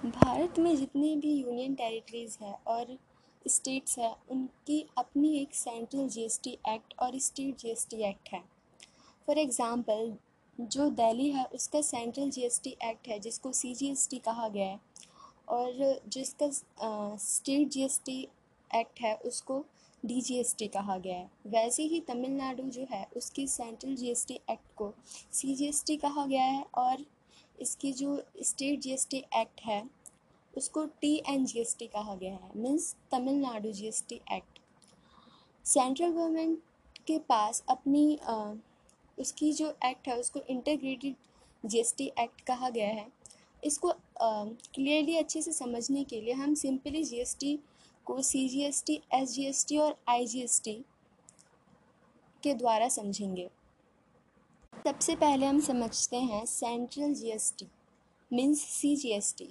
Bharat 0.05 0.57
में 0.59 0.75
जितनी 0.75 1.15
भी 1.17 1.31
यूनियन 1.33 1.75
टेरिटरीज़ 1.75 2.37
है 2.41 2.53
और 2.67 2.97
स्टेट्स 3.45 3.97
है, 3.99 4.13
उनकी 4.31 4.85
अपनी 4.97 5.37
एक 5.37 5.55
सेंट्रल 5.55 6.07
जीएसटी 6.07 6.57
एक्ट 6.69 6.93
और 6.99 7.17
स्टेट 7.19 7.57
जीएसटी 7.57 8.03
एक्ट 8.03 8.29
है। 8.33 8.41
फॉर 9.27 9.37
एग्ज़ाम्पल 9.37 10.13
जो 10.59 10.89
दिल्ली 10.89 11.29
है, 11.29 11.45
उसका 11.45 11.81
सेंट्रल 11.81 12.29
जीएसटी 12.29 12.75
एक्ट 12.83 13.07
है, 13.07 13.19
जिसको 13.19 13.51
सीजीएसटी 13.51 14.17
कहा 14.19 14.47
गया 14.47 14.65
है। 14.65 14.79
और 15.49 15.99
जिसका 16.07 16.49
स्टेट 17.17 17.69
जीएसटी 17.69 18.21
एक्ट 18.71 19.01
है, 19.01 19.15
उसको 19.15 19.63
डीजीएसटी 20.03 20.67
कहा 20.67 20.97
गया 20.97 21.17
है। 21.17 21.29
वैसे 21.47 21.83
ही 21.83 21.99
तमिलनाडु 21.99 22.63
जो 22.63 22.85
है, 22.91 23.05
उसकी 23.17 23.47
सेंट्रल 23.47 23.95
जीएसटी 23.95 24.39
एक्ट 24.49 24.73
को 24.75 24.93
सीजीएसटी 25.31 25.97
कहा 25.97 26.25
गया 26.25 26.43
है 26.43 26.63
और 26.75 27.05
इसकी 27.61 27.91
जो 27.93 28.21
स्टेट 28.43 28.79
जीएसटी 28.79 29.17
एक्ट 29.35 29.61
है 29.65 29.83
उसको 30.53 30.85
T 31.01 31.15
N 31.29 31.45
G 31.45 31.59
S 31.59 31.75
T 31.79 31.87
कहा 31.87 32.15
गया 32.15 32.33
है 32.33 32.51
means 32.55 32.95
Tamil Nadu 33.11 33.71
G 33.71 33.87
S 33.87 34.03
T 34.09 34.21
act 34.33 34.59
central 35.65 36.09
government 36.09 36.59
के 37.07 37.17
पास 37.19 37.63
अपनी 37.69 38.17
आ, 38.17 38.53
उसकी 39.17 39.51
जो 39.53 39.69
एक्ट 39.85 40.07
है 40.07 40.17
उसको 40.19 40.39
integrated 40.49 41.15
G 41.63 41.79
S 41.79 41.93
T 41.97 42.11
act 42.19 42.41
कहा 42.41 42.69
गया 42.69 42.87
है। 42.87 43.07
इसको 43.63 43.93
क्लियरली 44.21 45.15
अच्छे 45.17 45.41
से 45.41 45.51
समझने 45.53 46.03
के 46.03 46.21
लिए 46.21 46.33
हम 46.33 46.53
सिंपली 46.55 47.03
जी 47.03 47.17
एस 47.17 47.35
टी 47.39 47.57
को 48.07 48.21
C 48.21 48.47
G 48.49 48.61
S 48.63 48.83
T 48.87 49.01
S 49.13 49.33
G 49.33 49.45
S 49.45 49.65
T 49.67 49.77
और 49.77 49.95
आई 50.09 50.25
जी 50.25 50.41
एस 50.41 50.61
टी 50.65 50.73
के 52.43 52.53
द्वारा 52.53 52.87
समझेंगे। 52.89 53.49
सबसे 54.85 55.15
पहले 55.15 55.45
हम 55.45 55.59
समझते 55.59 56.17
हैं 56.21 56.43
central 56.45 57.13
G 57.13 57.29
S 57.31 57.53
T 57.59 57.65
means 58.31 58.59
C 58.61 58.95
G 58.95 59.11
S 59.11 59.33
T 59.37 59.47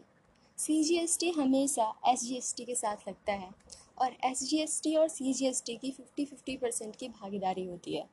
C 0.58 0.82
G 0.84 0.96
S 0.96 1.16
T 1.20 1.30
हमेशा 1.30 1.86
एस 2.08 2.20
जी 2.20 2.36
एस 2.36 2.52
टी 2.56 2.64
के 2.64 2.74
साथ 2.74 3.08
लगता 3.08 3.32
है 3.32 3.48
और 3.98 4.12
एस 4.24 4.42
जी 4.42 4.58
एस 4.58 4.80
टी 4.84 4.94
और 4.96 5.08
सी 5.08 5.32
जी 5.32 5.46
एस 5.46 5.62
टी 5.66 5.76
की 5.76 5.90
फिफ्टी 5.90 6.24
फिफ्टी 6.24 6.56
परसेंट 6.56 6.94
की 6.96 7.08
भागीदारी 7.10 7.64
होती 7.66 7.94
है 7.96 8.04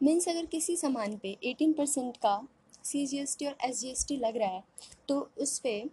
मीन्स 0.00 0.28
अगर 0.28 0.46
किसी 0.46 0.76
सामान 0.76 1.16
पे 1.16 1.36
एटीन 1.44 1.72
परसेंट 1.72 2.16
का 2.16 2.36
सी 2.84 3.06
जी 3.06 3.18
एस 3.18 3.36
टी 3.38 3.46
और 3.46 3.56
एस 3.64 3.80
जी 3.80 3.90
एस 3.90 4.04
टी 4.08 4.16
लग 4.16 4.36
रहा 4.36 4.48
है 4.48 4.62
तो 5.08 5.18
उस 5.38 5.58
पर 5.66 5.88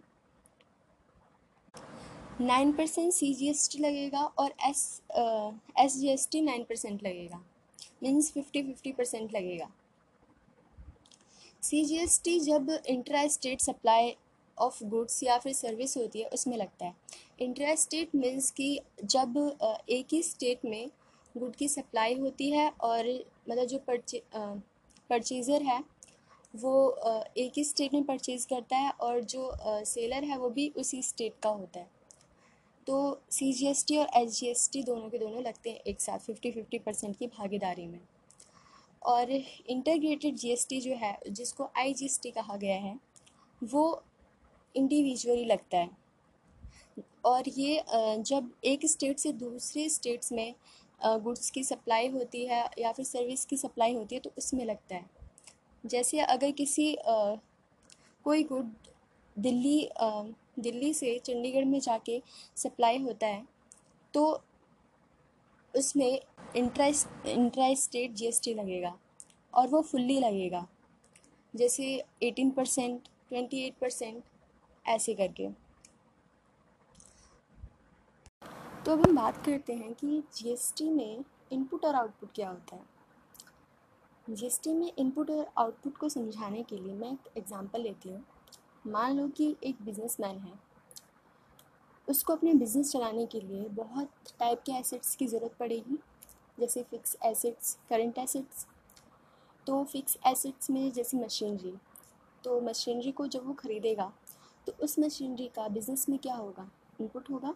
nine 2.40 2.72
percent 2.72 3.12
C 3.12 3.32
G 3.34 3.48
S 3.50 3.68
T 3.72 3.78
लगेगा 3.78 4.24
और 4.38 4.52
S 4.68 4.84
S 5.78 5.96
G 5.96 6.08
S 6.08 6.28
T 6.32 6.40
nine 6.40 6.64
percent 6.64 7.02
लगेगा 7.02 7.42
मीन्स 8.02 8.30
फिफ्टी 8.32 8.62
फिफ्टी 8.62 8.92
परसेंट 8.92 9.34
लगेगा 9.34 9.70
सी 11.64 11.84
जी 11.84 11.96
एस 11.96 12.20
टी 12.24 12.38
जब 12.40 12.70
intra 12.86 13.26
state 13.28 13.60
supply 13.60 14.14
of 14.58 14.82
goods 14.84 15.22
या 15.22 15.38
फिर 15.38 15.52
सर्विस 15.52 15.96
होती 15.96 16.20
है, 16.20 16.28
उसमें 16.28 16.56
लगता 16.56 16.86
है। 16.86 16.94
इंट्रा 17.40 17.74
स्टेट 17.74 18.14
मीन्स 18.14 18.50
कि 18.50 18.80
जब 19.04 19.38
एक 19.90 20.12
ही 20.12 20.22
स्टेट 20.22 20.64
में 20.64 20.90
गुड 21.34 21.54
की 21.56 21.68
सप्लाई 21.68 22.14
होती 22.14 22.50
है 22.50 22.68
और 22.80 23.08
मतलब 23.50 23.64
जो 23.64 23.78
परचे 23.78 24.22
परचेज़र 25.10 25.62
है, 25.62 25.82
वो 26.54 26.90
एक 27.38 27.52
ही 27.56 27.64
स्टेट 27.64 27.94
में 27.94 28.04
परचेज़ 28.04 28.46
करता 28.46 28.76
है 28.76 28.90
और 29.00 29.20
जो 29.22 29.50
सेलर 29.86 30.24
है, 30.24 30.38
वो 30.38 30.50
भी 30.50 30.68
उसी 30.76 31.02
स्टेट 31.02 31.34
का 31.42 31.50
होता 31.50 31.80
है। 31.80 31.92
तो 32.86 33.20
सी 33.30 33.52
जी 33.52 33.66
एस 33.66 33.84
टी 33.88 33.96
और 33.96 34.08
एच 34.16 34.68
दोनों 34.76 35.08
के 35.08 35.18
दोनों 35.18 35.42
लगते 35.42 35.70
हैं 35.70 35.80
एक 35.86 36.00
साथ 36.00 36.18
फिफ्टी 36.18 36.50
फिफ्टी 36.50 36.78
परसेंट 36.78 37.16
की 37.16 37.26
भागीदारी 37.28 37.86
में। 37.86 38.00
और 39.04 39.30
इंटीग्रेटेड 39.30 40.36
जी 40.36 40.50
एस 40.52 40.66
टी 40.68 40.80
जो 40.80 40.94
है, 40.96 41.18
जिसको 41.28 41.70
आई 41.78 41.94
जी 41.94 42.06
एस 42.06 42.18
टी 42.22 42.30
कहा 42.30 42.56
गया 42.56 42.76
है, 42.76 42.98
वो 43.62 44.02
इंडिविजुअली 44.74 45.44
लगता 45.44 45.78
है। 45.78 45.90
और 47.24 47.48
ये 47.48 47.82
जब 47.88 48.50
एक 48.64 48.86
स्टेट 48.86 49.18
से 49.18 49.32
दूसरे 49.34 49.88
स्टेट्स 49.88 50.32
में 50.32 50.54
गुड्स 51.00 51.50
की 51.50 51.62
सप्लाई 51.64 52.08
होती 52.08 52.44
है 52.46 52.64
या 52.78 52.92
फिर 52.92 53.04
सर्विस 53.04 53.44
की 53.44 53.56
सप्लाई 53.56 53.94
होती 53.94 54.14
है 54.14 54.20
तो 54.20 54.30
उसमें 54.38 54.64
लगता 54.64 54.94
है। 54.94 55.04
जैसे 55.84 56.18
अगर 56.20 56.50
किसी 56.52 56.96
कोई 57.06 58.42
गुड 58.42 58.72
दिल्ली 59.36 59.88
दिल्ली 60.58 60.92
से 60.94 61.18
चंडीगढ़ 61.18 61.64
में 61.64 61.78
जाके 61.80 62.20
सप्लाई 62.56 62.98
होता 62.98 63.26
है 63.26 63.42
तो 64.14 64.22
उसमें 65.74 66.20
इंट्रा 66.56 66.86
इंट्रा 67.26 67.72
स्टेट 67.74 68.12
जीएसटी 68.12 68.54
लगेगा 68.54 68.94
और 69.52 69.68
वो 69.68 69.80
फुल्ली 69.82 70.18
लगेगा। 70.20 70.66
जैसे 71.54 71.84
eighteen 72.22 72.50
percent 72.50 73.08
twenty 73.28 73.64
eight 73.66 73.74
percent 73.80 74.22
ऐसे 74.84 75.14
करके। 75.14 75.48
तो 78.84 78.92
अब 78.92 79.06
हम 79.06 79.16
बात 79.16 79.44
करते 79.44 79.72
हैं 79.72 79.92
कि 79.94 80.22
जीएसटी 80.36 80.88
में 80.90 81.24
इनपुट 81.52 81.84
और 81.84 81.94
आउटपुट 81.94 82.32
क्या 82.34 82.48
होता 82.48 82.76
है। 82.76 82.92
जीएसटी 84.26 84.72
में 84.74 84.92
इनपुट 84.98 85.30
और 85.30 85.46
आउटपुट 85.58 85.96
को 85.96 86.08
समझाने 86.08 86.62
के 86.62 86.76
लिए 86.76 86.94
मैं 86.94 87.12
एक 87.12 87.28
एग्ज़ाम्पल 87.38 87.82
लेती 87.82 88.08
हूँ। 88.08 88.24
मान 88.86 89.16
लो 89.16 89.26
कि 89.28 89.54
एक 89.64 89.82
बिजनेसमैन 89.82 90.38
है। 90.38 90.52
उसको 92.08 92.32
अपने 92.32 92.54
बिज़नेस 92.54 92.92
चलाने 92.92 93.26
के 93.26 93.40
लिए 93.40 93.68
बहुत 93.74 94.10
टाइप 94.38 94.62
के 94.66 94.72
एसेट्स 94.72 95.14
की 95.16 95.26
ज़रूरत 95.26 95.54
पड़ेगी, 95.58 95.98
जैसे 96.58 96.82
फ़िक्स 96.82 97.16
एसेट्स 97.24 97.76
करंट 97.90 98.18
एसेट्स 98.18 98.66
तो 99.66 99.82
फिक्स 99.84 100.18
एसेट्स 100.26 100.70
में 100.70 100.90
जैसे 100.92 101.16
मशीनरी 101.16 101.74
तो 102.44 102.60
मशीनरी 102.60 103.12
को 103.12 103.26
जब 103.26 103.46
वो 103.46 103.52
ख़रीदेगा 103.54 104.12
तो 104.66 104.72
उस 104.82 104.98
मशीनरी 104.98 105.46
का 105.56 105.68
बिज़नेस 105.68 106.08
में 106.08 106.18
क्या 106.18 106.34
होगा? 106.34 106.68
इनपुट 107.00 107.30
होगा। 107.30 107.54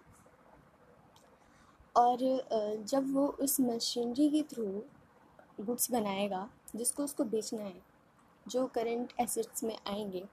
और 1.96 2.18
जब 2.84 3.12
वो 3.14 3.26
उस 3.40 3.60
मशीनरी 3.60 4.28
के 4.30 4.42
थ्रू 4.44 4.64
गुड्स 5.60 5.90
बनाएगा, 5.90 6.48
जिसको 6.76 7.04
उसको 7.04 7.24
बेचना 7.24 7.62
है, 7.62 7.80
जो 8.46 8.66
करंट 8.66 9.12
एसेट्स 9.20 9.64
में 9.64 9.76
आएँगे 9.86 10.24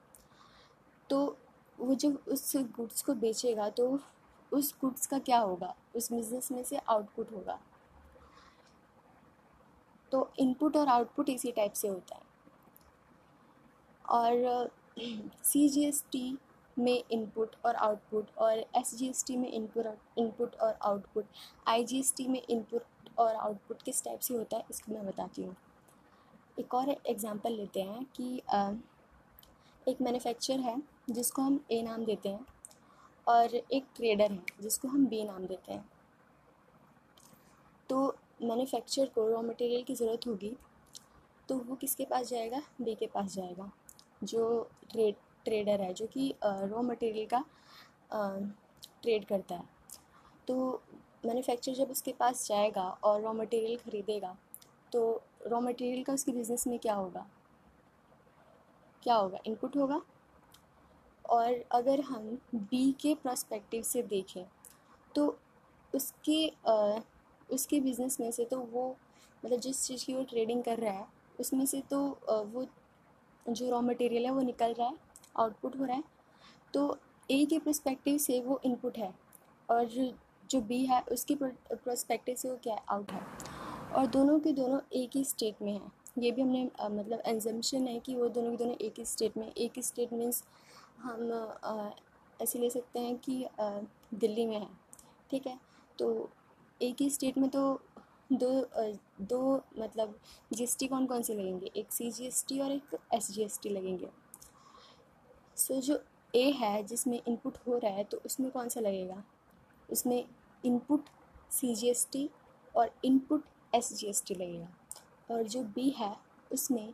तो 1.09 1.37
वो 1.77 1.95
जब 1.95 2.19
उस 2.27 2.55
गुड्स 2.75 3.01
को 3.01 3.13
बेचेगा 3.15 3.69
तो 3.71 3.87
उस 4.51 4.73
गुड्स 4.81 5.07
का 5.07 5.19
क्या 5.19 5.37
होगा? 5.39 5.73
उस 5.95 6.11
बिज़नेस 6.11 6.51
में 6.51 6.63
से 6.63 6.77
आउटपुट 6.79 7.31
होगा। 7.31 7.59
तो 10.11 10.29
इनपुट 10.39 10.77
और 10.77 10.87
आउटपुट 10.87 11.29
इसी 11.29 11.51
टाइप 11.51 11.73
से 11.73 11.87
होता 11.87 12.15
है। 12.15 12.23
और 14.05 14.69
सी 15.43 15.67
जी 15.69 15.83
एस 15.85 16.03
टी 16.11 16.37
में 16.77 17.03
इनपुट 17.11 17.55
और 17.65 17.75
आउटपुट 17.75 18.29
और 18.37 18.57
एस 18.77 18.93
जी 18.95 19.07
एस 19.09 19.23
टी 19.27 19.37
में 19.37 19.51
इनपुट 19.51 19.85
इनपुट 20.17 20.55
और 20.55 20.77
output 20.81 21.25
I 21.67 21.83
G 21.83 21.99
S 21.99 22.13
T 22.17 22.27
में 22.27 22.41
इनपुट 22.41 22.83
और 23.19 23.35
आउटपुट 23.35 23.81
किस 23.81 24.03
टाइप 24.03 24.19
से 24.19 24.33
होता 24.33 24.57
है, 24.57 24.63
इसको 24.71 24.93
मैं 24.93 25.05
बताती 25.05 25.43
हूँ। 25.43 25.55
एक 26.57 26.73
और 26.73 26.89
एग्ज़ाम्पल 26.89 27.53
लेते 27.53 27.81
हैं 27.81 28.03
कि 28.15 28.35
एक 29.87 30.01
मैन्युफैक्चर 30.01 30.59
है 30.59 30.81
जिसको 31.07 31.41
हम 31.41 31.59
ए 31.71 31.81
नाम 31.83 32.05
देते 32.05 32.29
हैं 32.29 32.45
और 33.27 33.55
एक 33.55 33.85
ट्रेडर 33.95 34.31
है, 34.31 34.41
जिसको 34.61 34.87
हम 34.87 35.05
बी 35.07 35.23
नाम 35.23 35.45
देते 35.47 35.73
हैं। 35.73 35.89
तो 37.89 38.15
मैन्युफैक्चर 38.41 39.09
को 39.15 39.27
रॉ 39.29 39.41
मटेरियल 39.43 39.83
की 39.83 39.95
ज़रूरत 39.95 40.27
होगी 40.27 40.55
तो 41.49 41.57
वो 41.59 41.75
किसके 41.75 42.05
पास 42.05 42.29
जाएगा? 42.29 42.61
बी 42.81 42.95
के 42.95 43.07
पास 43.07 43.33
जाएगा, 43.33 43.69
जो 44.23 44.69
ट्रेड 44.91 45.15
ट्रेडर 45.45 45.81
है, 45.81 45.93
जो 45.93 46.07
कि 46.07 46.33
रॉ 46.43 46.81
मटेरियल 46.81 47.27
का 47.27 47.43
ट्रेड 49.03 49.25
करता 49.25 49.55
है। 49.55 49.63
तो 50.47 50.81
मैन्युफैक्चर 51.25 51.73
जब 51.73 51.89
उसके 51.91 52.11
पास 52.13 52.45
जाएगा 52.47 52.87
और 53.03 53.21
रॉ 53.21 53.33
मटेरियल 53.33 53.77
ख़रीदेगा 53.79 54.35
तो 54.91 55.21
रॉ 55.47 55.59
मटेरियल 55.61 56.03
का 56.03 56.13
उसके 56.13 56.31
बिज़नेस 56.31 56.65
में 56.67 56.77
क्या 56.79 56.93
होगा? 56.95 57.25
क्या 59.03 59.15
होगा? 59.15 59.39
इनपुट 59.47 59.77
होगा? 59.77 60.01
और 61.29 61.63
अगर 61.71 62.01
हम 62.01 62.37
बी 62.55 62.91
के 62.91 63.13
प्रोस्पेक्टिव 63.15 63.81
से 63.83 64.01
देखें 64.03 64.43
तो 65.15 65.27
उसके 65.93 66.47
आ, 66.67 66.99
उसके 67.49 67.79
बिज़नेस 67.81 68.19
में 68.19 68.31
से 68.31 68.45
तो 68.45 68.59
वो 68.71 68.95
मतलब 69.43 69.59
जिस 69.59 69.83
चीज़ 69.87 70.05
की 70.05 70.13
वो 70.13 70.23
ट्रेडिंग 70.23 70.63
कर 70.63 70.77
रहा 70.77 70.93
है 70.93 71.07
उसमें 71.39 71.65
से 71.65 71.81
तो 71.89 71.99
आ, 72.29 72.35
वो 72.35 72.65
जो 73.45 73.69
रॉ 73.69 73.81
मटेरियल 73.81 74.25
है 74.25 74.31
वो 74.31 74.41
निकल 74.41 74.73
रहा 74.73 74.87
है 74.87 74.97
आउटपुट 75.39 75.79
हो 75.79 75.85
रहा 75.85 75.95
है। 75.95 76.03
तो 76.73 76.97
ए 77.31 77.45
के 77.45 77.59
परस्पेक्टिव 77.59 78.17
से 78.17 78.39
वो 78.41 78.59
इनपुट 78.65 78.97
है 78.97 79.13
और 79.69 79.85
जो 80.49 80.61
बी 80.61 80.85
है 80.85 81.01
उसके 81.11 81.35
परस्पेक्टिव 81.35 82.35
से 82.35 82.49
वो 82.49 82.55
क्या 82.63 82.73
है 82.73 82.83
आउट 82.89 83.11
है। 83.11 83.21
और 83.95 84.07
दोनों 84.07 84.39
के 84.39 84.51
दोनों 84.53 84.79
एक 84.93 85.15
ही 85.15 85.23
स्टेट 85.25 85.61
में 85.61 85.71
हैं। 85.73 85.91
ये 86.19 86.31
भी 86.31 86.41
हमने 86.41 86.69
आ, 86.79 86.87
मतलब 86.89 87.21
एग्जम्पन 87.25 87.87
है 87.87 87.99
कि 87.99 88.15
वो 88.15 88.27
दोनों 88.29 88.51
के 88.51 88.57
दोनों 88.57 88.75
एक 88.75 88.99
ही 88.99 89.05
स्टेट 89.05 89.37
में 89.37 89.51
एक 89.51 89.71
ही 89.75 89.81
स्टेट 89.81 90.13
मीन्स 90.13 90.43
हम 91.05 91.93
ऐसे 92.39 92.59
ले 92.59 92.69
सकते 92.69 92.99
हैं 92.99 93.15
कि 93.19 93.45
दिल्ली 94.13 94.45
में 94.45 94.59
है 94.59 94.67
ठीक 95.31 95.47
है? 95.47 95.57
तो 95.99 96.29
एक 96.81 97.01
ही 97.01 97.09
स्टेट 97.09 97.37
में 97.37 97.49
तो 97.49 97.79
दो 98.33 98.49
दो 99.21 99.61
मतलब 99.79 100.15
जीएसटी 100.53 100.87
कौन 100.87 101.05
कौन 101.05 101.21
से 101.21 101.33
लगेंगे? 101.35 101.71
एक 101.75 101.91
सी 101.91 102.11
जीएसटी 102.11 102.59
और 102.59 102.71
एक 102.71 102.97
एस 103.13 103.31
जीएसटी 103.31 103.69
लगेंगे। 103.69 104.09
सो 105.57 105.73
so, 105.73 105.81
जो 105.81 105.99
ए 106.35 106.49
है 106.51 106.83
जिसमें 106.83 107.21
इनपुट 107.27 107.57
हो 107.67 107.77
रहा 107.77 107.91
है 107.91 108.03
तो 108.03 108.21
उसमें 108.25 108.49
कौन 108.51 108.69
सा 108.69 108.79
लगेगा? 108.79 109.23
उसमें 109.89 110.23
इनपुट 110.65 111.09
सी 111.51 111.73
जीएसटी 111.75 112.29
और 112.75 112.91
इनपुट 113.05 113.43
एस 113.75 113.93
जीएसटी 113.93 114.35
लगेगा। 114.35 114.67
और 115.31 115.43
जो 115.43 115.63
बी 115.65 115.89
है 115.89 116.15
उसमें 116.51 116.93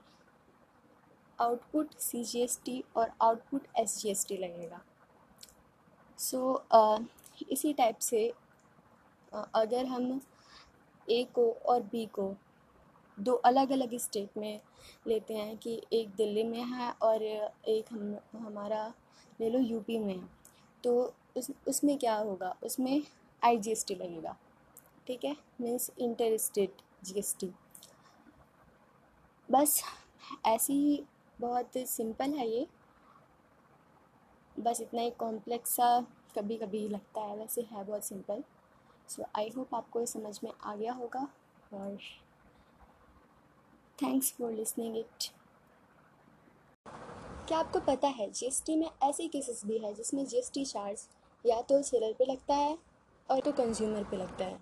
आउटपुट 1.41 1.93
सी 1.99 2.23
जीएसटी 2.23 2.83
और 2.95 3.11
आउटपुट 3.21 3.67
एस 3.79 3.97
जीएसटी 4.01 4.37
लगेगा। 4.37 4.81
सो 6.17 6.63
so, 6.73 6.77
uh, 6.77 7.03
इसी 7.49 7.73
टाइप 7.73 7.99
से 7.99 8.33
uh, 9.33 9.45
अगर 9.55 9.85
हम 9.85 10.21
ए 11.09 11.23
को 11.23 11.51
और 11.51 11.81
बी 11.81 12.05
को 12.05 12.35
दो 13.19 13.33
अलग 13.33 13.71
अलग 13.71 13.97
स्टेट 13.97 14.37
में 14.37 14.61
लेते 15.07 15.33
हैं 15.33 15.57
कि 15.57 15.81
एक 15.93 16.09
दिल्ली 16.09 16.43
में 16.43 16.63
है 16.63 16.91
और 17.01 17.23
एक 17.23 17.85
हम 17.91 18.17
हमारा 18.37 18.93
ले 19.39 19.49
लो 19.49 19.59
यूपी 19.59 19.97
में 19.99 20.15
है 20.15 20.27
तो 20.83 21.13
उस 21.37 21.51
उसमें 21.67 21.97
क्या 21.97 22.15
होगा? 22.15 22.55
उसमें 22.63 23.03
आई 23.45 23.57
जी 23.57 23.71
एस 23.71 23.85
टी 23.87 23.95
लगेगा। 23.95 24.35
ठीक 25.07 25.25
है? 25.25 25.35
Means 25.61 25.91
inter 25.99 26.37
state 26.37 26.81
G 27.03 27.19
S 27.19 27.35
T 27.39 27.51
बस 29.49 29.81
ऐसी 30.45 31.05
बहुत 31.41 31.77
सिंपल 31.77 32.33
है 32.33 32.47
ये। 32.49 32.67
बस 34.55 34.81
इतना 34.81 35.01
ही 35.01 35.09
कॉम्प्लेक्स 35.09 35.75
सा 35.75 35.99
कभी 36.35 36.57
कभी 36.57 36.87
लगता 36.87 37.21
है, 37.21 37.37
वैसे 37.37 37.61
है 37.61 37.83
बहुत 37.83 38.05
सिंपल 38.05 38.43
सो 39.09 39.23
आई 39.35 39.49
होप 39.57 39.75
आपको 39.75 40.05
समझ 40.05 40.39
में 40.43 40.51
आ 40.53 40.75
गया 40.75 40.93
होगा 40.93 41.27
और 41.73 41.97
थैंक्स 43.99 44.31
फॉर 44.33 44.51
लिसनिंग 44.51 44.97
इट 44.97 45.29
क्या 47.47 47.59
आपको 47.59 47.79
पता 47.79 48.07
है 48.07 48.29
जीएसटी 48.31 48.75
में 48.75 48.89
ऐसे 49.03 49.27
केसेस 49.27 49.61
भी 49.65 49.77
है 49.77 49.93
जिसमें 49.93 50.25
जीएसटी 50.25 50.65
चार्ज 50.65 51.07
या 51.45 51.61
तो 51.61 51.81
सेलर 51.83 52.13
पे 52.13 52.25
लगता 52.25 52.55
है 52.55 52.77
और 53.29 53.39
तो 53.39 53.51
कंज्यूमर 53.51 54.03
पे 54.03 54.17
लगता 54.17 54.45
है? 54.45 54.59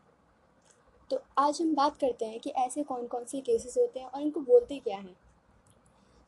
तो 1.11 1.19
आज 1.37 1.61
हम 1.61 1.73
बात 1.75 1.97
करते 1.97 2.25
हैं 2.25 2.39
कि 2.39 2.49
ऐसे 2.49 2.83
कौन 2.83 3.07
कौन 3.07 3.25
से 3.25 3.41
केसेस 3.41 3.77
होते 3.77 3.99
हैं 3.99 4.07
और 4.07 4.21
इनको 4.21 4.39
बोलते 4.41 4.79
क्या 4.79 4.97
हैं। 4.97 5.15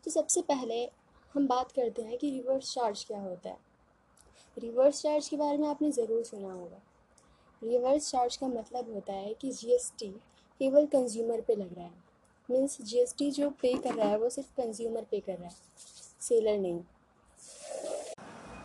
तो 0.06 0.12
सबसे 0.12 0.42
पहले 0.42 0.84
हम 1.36 1.48
बात 1.48 1.72
करते 1.72 2.02
हैं 2.02 2.18
कि 2.18 2.30
रिवर्स 2.30 2.74
चार्ज 2.74 3.04
क्या 3.08 3.20
होता 3.20 3.50
है। 3.50 3.58
रिवर्स 4.58 5.02
चार्ज 5.02 5.28
के 5.30 5.38
बारे 5.38 5.58
में 5.58 5.68
आपने 5.68 5.92
ज़रूर 5.92 6.24
सुना 6.24 6.52
होगा। 6.54 6.82
रिवर्स 7.62 8.10
चार्ज 8.12 8.36
का 8.38 8.48
मतलब 8.48 8.94
होता 8.94 9.14
है 9.14 9.34
कि 9.34 9.52
जीएसटी 9.52 10.08
केवल 10.62 10.86
कंज्यूमर 10.86 11.42
पे 11.42 11.56
लग 11.56 11.76
रहा 11.78 11.86
है। 11.86 12.10
मीन्स 12.50 12.82
जीएसटी 12.82 13.30
जो 13.32 13.50
पे 13.62 13.74
कर 13.74 13.94
रहा 13.94 14.08
है, 14.08 14.18
वो 14.18 14.30
सिर्फ़ 14.30 14.50
कंज्यूमर 14.58 15.06
पे 15.12 15.20
कर 15.20 15.38
रहा 15.38 15.48
है 15.48 15.56
सेलर 16.22 16.58
नहीं। 16.58 16.82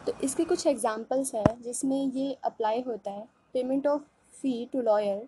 तो 0.07 0.13
इसके 0.25 0.45
कुछ 0.45 0.67
एग्जांपल्स 0.67 1.35
हैं 1.35 1.63
जिसमें 1.63 2.03
ये 2.05 2.33
अप्लाई 2.45 2.81
होता 2.81 3.11
है। 3.11 3.29
Payment 3.55 3.87
of 3.87 4.03
fee 4.35 4.69
to 4.73 4.81
lawyer 4.83 5.27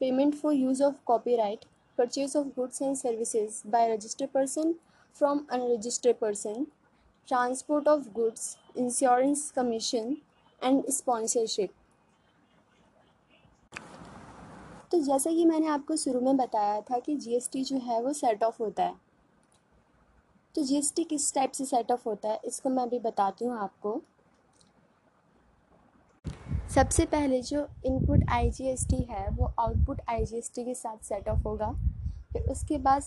payment 0.00 0.34
for 0.34 0.54
use 0.54 0.82
of 0.82 0.94
copyright 1.06 1.64
purchase 1.98 2.36
of 2.36 2.46
goods 2.56 2.82
and 2.82 2.96
services 2.96 3.62
by 3.66 3.92
registered 3.94 4.30
person 4.30 4.74
from 5.16 5.44
unregistered 5.50 6.16
person 6.16 6.66
transport 7.28 7.88
of 7.88 8.08
goods 8.12 8.56
insurance 8.78 9.50
commission 9.50 10.16
and 10.62 10.88
sponsorship 10.90 11.72
तो 14.92 14.98
जैसा 14.98 15.30
कि 15.30 15.44
मैंने 15.44 15.66
आपको 15.66 15.96
शुरू 15.96 16.20
में 16.20 16.36
बताया 16.36 16.80
था 16.80 16.98
कि 16.98 17.16
जीएसटी 17.16 17.64
जो 17.64 17.78
है 17.78 18.00
वो 18.02 18.12
सेट 18.12 18.44
ऑफ़ 18.44 18.62
होता 18.62 18.82
है। 18.82 18.94
तो 20.54 20.62
जीएसटी 20.62 21.04
किस 21.04 21.34
टाइप 21.34 21.52
से 21.52 21.64
सेट 21.64 21.92
ऑफ़ 21.92 22.08
होता 22.08 22.28
है, 22.28 22.40
इसको 22.44 22.68
मैं 22.68 22.82
अभी 22.82 22.98
बताती 22.98 23.44
हूँ 23.44 23.58
आपको। 23.58 24.00
सबसे 26.74 27.06
पहले 27.06 27.42
जो 27.42 27.66
इनपुट 27.86 28.24
आईजीएसटी 28.30 29.02
है, 29.02 29.28
वो 29.28 29.52
आउटपुट 29.58 30.00
आईजीएसटी 30.08 30.64
के 30.64 30.74
साथ 30.74 31.04
सेट 31.04 31.28
ऑफ़ 31.28 31.38
होगा। 31.38 31.70
फिर 32.32 32.50
उसके 32.50 32.78
बाद 32.78 33.02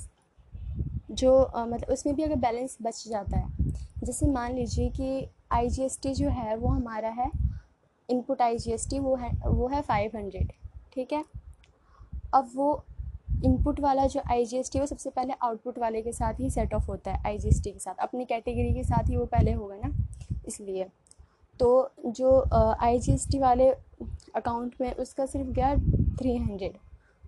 जो 1.11 1.31
मतलब 1.57 1.91
उसमें 1.91 2.15
भी 2.15 2.23
अगर 2.23 2.35
बैलेंस 2.37 2.77
बच 2.81 3.03
जाता 3.07 3.37
है। 3.37 3.73
जैसे 4.03 4.27
मान 4.27 4.55
लीजिए 4.55 4.89
कि 4.89 5.27
आईजीएसटी 5.51 6.13
जो 6.13 6.29
है, 6.29 6.55
वो 6.55 6.67
हमारा 6.67 7.09
है 7.11 7.29
इनपुट 8.09 8.41
आईजीएसटी 8.41 8.99
वो 8.99 9.15
है 9.15 9.29
वो 9.47 9.67
है 9.67 9.81
फाइव 9.81 10.11
हंड्रेड 10.15 10.51
ठीक 10.93 11.13
है? 11.13 11.23
अब 12.33 12.49
वो 12.55 12.83
इनपुट 13.45 13.79
वाला 13.79 14.05
जो 14.07 14.21
आई 14.31 14.45
जी 14.45 14.57
एस 14.57 14.71
टी 14.71 14.79
वो 14.79 14.85
सबसे 14.85 15.09
पहले 15.09 15.33
आउटपुट 15.43 15.77
वाले 15.79 16.01
के 16.01 16.11
साथ 16.11 16.39
ही 16.39 16.49
सेट 16.49 16.73
ऑफ़ 16.73 16.85
होता 16.87 17.11
है 17.11 17.21
आई 17.27 17.37
जी 17.37 17.47
एस 17.49 17.61
टी 17.63 17.71
के 17.71 17.79
साथ। 17.79 18.01
अपनी 18.01 18.25
कैटेगरी 18.25 18.73
के 18.73 18.83
साथ 18.83 19.09
ही 19.09 19.17
वो 19.17 19.25
पहले 19.25 19.51
होगा 19.53 19.75
ना, 19.77 19.93
इसलिए। 20.47 20.87
तो 21.59 21.91
जो 22.07 22.39
आई 22.51 22.99
जी 22.99 23.13
एस 23.13 23.27
टी 23.31 23.39
वाले 23.39 23.69
अकाउंट 24.35 24.75
में 24.81 24.93
उसका 24.93 25.25
सिर्फ़ 25.25 25.49
गया 25.49 25.75
थ्री 26.17 26.35
हंड्रेड 26.37 26.77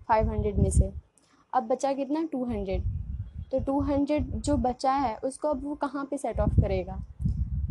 फाइव 0.08 0.30
हंड्रेड 0.30 0.58
में 0.58 0.70
से। 0.70 0.92
अब 1.52 1.68
बचा 1.68 1.92
कितना? 1.92 2.24
टू 2.32 2.44
हंड्रेड 2.44 2.84
तो 3.54 3.58
टू 3.62 3.80
हंड्रेड 3.82 4.30
जो 4.36 4.56
बचा 4.56 4.92
है, 4.92 5.14
उसको 5.16 5.48
अब 5.48 5.62
वो 5.64 5.74
कहाँ 5.76 6.04
पे 6.04 6.16
सेट 6.18 6.40
ऑफ़ 6.40 6.60
करेगा? 6.60 6.98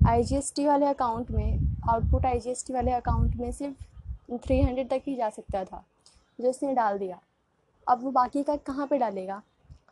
आई 0.07 0.23
जी 0.23 0.35
एस 0.35 0.51
टी 0.55 0.65
वाले 0.65 0.85
अकाउंट 0.85 1.31
में 1.31 1.59
output 1.89 2.25
I 2.25 2.39
G 2.39 2.49
S 2.49 2.63
T 2.67 2.73
वाले 2.73 2.91
अकाउंट 2.91 3.35
में 3.35 3.51
सिर्फ़ 3.51 4.37
थ्री 4.37 4.61
हंड्रेड 4.61 4.89
तक 4.89 5.01
ही 5.07 5.15
जा 5.15 5.29
सकता 5.29 5.63
था, 5.63 5.83
जो 6.39 6.49
उसने 6.49 6.73
डाल 6.73 6.97
दिया। 6.99 7.19
अब 7.87 8.03
वो 8.03 8.11
बाकी 8.11 8.43
का 8.43 8.55
कहाँ 8.57 8.87
पे 8.87 8.97
डालेगा? 8.97 9.41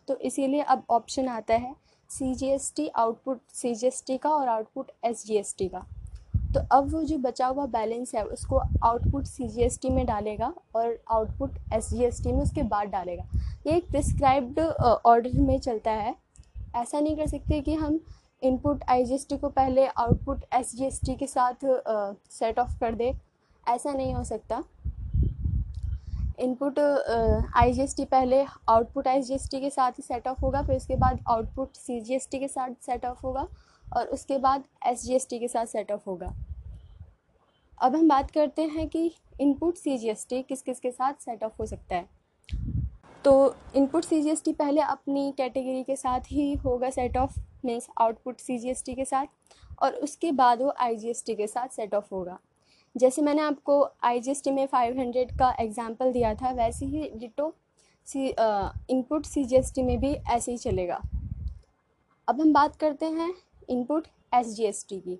तो 0.08 0.16
इसीलिए 0.18 0.62
अब 0.64 0.84
ऑप्शन 0.90 1.28
आता 1.28 1.54
है 1.56 1.76
C 2.10 2.34
G 2.36 2.50
S 2.50 2.72
T 2.76 2.88
output 2.88 3.42
C 3.54 3.74
G 3.76 3.88
S 3.88 4.04
T 4.08 4.18
का 4.18 4.30
और 4.30 4.48
output 4.50 4.92
S 5.06 5.26
G 5.26 5.38
S 5.38 5.56
T 5.58 5.68
का। 5.68 5.86
तो 6.54 6.60
अब 6.72 6.90
वो 6.94 7.02
जो 7.04 7.18
बचा 7.20 7.48
हुआ 7.48 7.66
बैलेंस 7.68 8.14
है, 8.16 8.24
उसको 8.24 8.58
output 8.84 9.26
C 9.26 9.48
G 9.48 9.62
S 9.64 9.80
T 9.82 9.90
में 9.90 10.06
डालेगा 10.06 10.54
और 10.76 10.98
output 11.12 11.58
S 11.74 11.90
G 11.90 12.04
S 12.06 12.24
T 12.24 12.32
में 12.32 12.42
उसके 12.42 12.64
बाद 12.66 12.88
डालेगा। 12.90 13.24
ये 13.68 13.76
एक 13.76 13.90
प्रिस्क्राइब्ड 13.92 14.60
ऑर्डर 14.60 15.40
में 15.40 15.58
चलता 15.60 15.92
है। 15.92 16.16
ऐसा 16.76 17.00
नहीं 17.00 17.16
कर 17.18 17.28
सकते 17.28 17.62
कि 17.62 17.74
हम 17.76 18.00
input 18.42 18.84
I 18.90 19.04
G 19.06 19.14
S 19.14 19.26
T 19.30 19.38
को 19.38 19.50
पहले 19.50 19.86
output 19.88 20.46
S 20.54 20.76
G 20.76 20.86
S 20.86 21.00
T 21.06 21.16
के 21.16 21.28
साथ 21.28 21.66
सेट 22.32 22.60
ऑफ़ 22.60 22.78
कर 22.80 22.96
दे। 22.96 23.14
ऐसा 23.64 23.92
नहीं 23.92 24.14
हो 24.14 24.24
सकता। 24.24 24.64
Input 26.40 26.80
I 26.80 27.74
G 27.74 27.82
S 27.82 27.96
T 27.96 28.06
पहले 28.06 28.44
आउटपुट 28.70 29.08
आई 29.08 29.22
के 29.22 29.70
साथ 29.70 29.92
ही 29.92 30.04
सेट 30.04 30.28
ऑफ़ 30.28 30.40
होगा, 30.42 30.62
फिर 30.62 30.76
उसके 30.76 30.96
बाद 30.96 31.20
output 31.30 31.76
C 31.76 32.00
G 32.02 32.16
S 32.16 32.28
T 32.32 32.40
के 32.40 32.48
साथ 32.48 32.70
सेट 32.86 33.06
ऑफ़ 33.06 33.20
होगा। 33.24 33.48
और 33.92 34.08
उसके 34.08 34.38
बाद 34.38 34.64
एस 34.88 35.04
जी 35.04 35.14
एस 35.16 35.28
टी 35.30 35.40
के 35.40 35.48
साथ 35.48 35.66
सेट 35.66 35.92
ऑफ़ 35.92 36.02
होगा। 36.08 36.34
अब 37.78 37.96
हम 37.96 38.08
बात 38.08 38.32
करते 38.32 38.66
हैं 38.68 38.88
कि 38.90 39.12
input 39.42 39.78
C 39.78 39.98
G 39.98 40.10
S 40.10 40.26
T 40.30 40.42
किस 40.44 40.62
किस 40.62 40.80
के 40.80 40.92
साथ 40.92 41.14
सेट 41.22 41.44
ऑफ़ 41.44 41.54
हो 41.60 41.66
सकता 41.66 41.96
है। 41.96 42.10
तो 43.26 43.56
input 43.76 44.04
C 44.04 44.22
G 44.22 44.30
S 44.30 44.44
T 44.44 44.52
पहले 44.54 44.82
अपनी 44.82 45.32
कैटेगरी 45.38 45.84
के 45.84 45.96
साथ 45.96 46.32
ही 46.32 46.54
होगा 46.56 46.90
set 46.90 47.18
off 47.18 47.40
means 47.66 47.88
output 48.02 48.40
C 48.40 48.58
G 48.58 48.70
S 48.70 48.84
T 48.86 48.96
के 48.96 49.06
साथ, 49.06 49.26
और 49.82 49.94
उसके 49.94 50.32
बाद 50.32 50.62
वो 50.62 50.74
आई 50.80 50.96
जी 50.96 51.10
एस 51.10 51.24
टी 51.26 51.36
के 51.36 51.48
साथ 51.48 51.68
सेट 51.68 51.94
ऑफ़ 51.96 52.08
होगा। 52.12 52.38
जैसे 52.96 53.22
मैंने 53.22 53.42
आपको 53.42 53.84
आई 54.04 54.20
जी 54.20 54.32
एस 54.32 54.44
टी 54.44 54.52
में 54.52 54.66
फाइव 54.68 55.00
हंड्रेड 55.00 55.32
का 55.40 55.54
एग्ज़ाम्पल 55.60 56.12
दिया 56.12 56.34
था, 56.36 56.52
वैसे 56.52 56.86
ही 56.86 57.10
डिटो 57.16 57.54
सी 58.08 58.28
इनपुट 58.28 59.28
टी 59.76 59.84
में 59.84 60.00
भी 60.00 60.14
ऐसे 60.14 60.52
ही 60.52 60.58
चलेगा। 60.58 61.02
अब 62.28 62.42
हम 62.42 62.54
बात 62.54 62.76
करते 62.76 63.06
हैं 63.08 63.34
input 63.72 64.08
S 64.34 64.54
G 64.56 64.64
S 64.66 64.86
T 64.90 65.00
की 65.00 65.20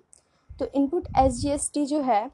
तो 0.50 0.66
input 0.74 1.08
S 1.18 1.40
G 1.40 1.48
S 1.50 1.70
T 1.74 1.84
जो 1.86 2.00
है, 2.02 2.30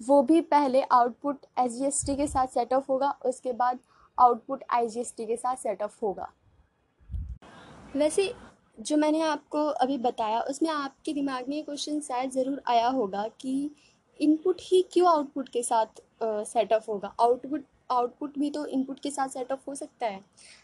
वो 0.00 0.22
भी 0.22 0.40
पहले 0.42 0.82
output 0.82 1.46
S 1.58 1.72
G 1.72 1.84
S 1.84 2.02
T 2.06 2.16
के 2.16 2.26
साथ 2.26 2.46
सेट 2.48 2.72
ऑफ़ 2.72 2.84
होगा, 2.88 3.10
उसके 3.26 3.52
बाद 3.54 3.78
output 4.18 4.64
I 4.70 4.88
G 4.88 5.00
S 5.00 5.14
T 5.16 5.26
के 5.26 5.36
साथ 5.36 5.56
सेट 5.56 5.82
ऑफ़ 5.82 5.98
होगा। 6.02 6.32
वैसे, 7.96 8.32
जो 8.78 8.96
मैंने 8.96 9.20
आपको 9.22 9.66
अभी 9.66 9.98
बताया, 9.98 10.40
उसमें 10.42 10.70
आपके 10.70 11.12
दिमाग 11.12 11.48
में 11.48 11.56
ये 11.56 11.62
क्वेश्चन 11.62 12.00
शायद 12.00 12.30
ज़रूर 12.30 12.60
आया 12.68 12.88
होगा 12.88 13.26
कि 13.40 13.70
इनपुट 14.20 14.60
ही 14.62 14.82
क्यों 14.92 15.08
आउटपुट 15.08 15.48
के 15.48 15.62
साथ 15.62 16.00
सेट 16.22 16.72
ऑफ़ 16.72 16.90
होगा? 16.90 17.14
आउटपुट 17.20 17.64
आउटपुट 17.90 18.38
भी 18.38 18.50
तो 18.50 18.64
इनपुट 18.66 19.00
के 19.00 19.10
साथ 19.10 19.28
सेट 19.28 19.52
ऑफ़ 19.52 19.60
हो 19.68 19.74
सकता 19.74 20.06
है। 20.06 20.20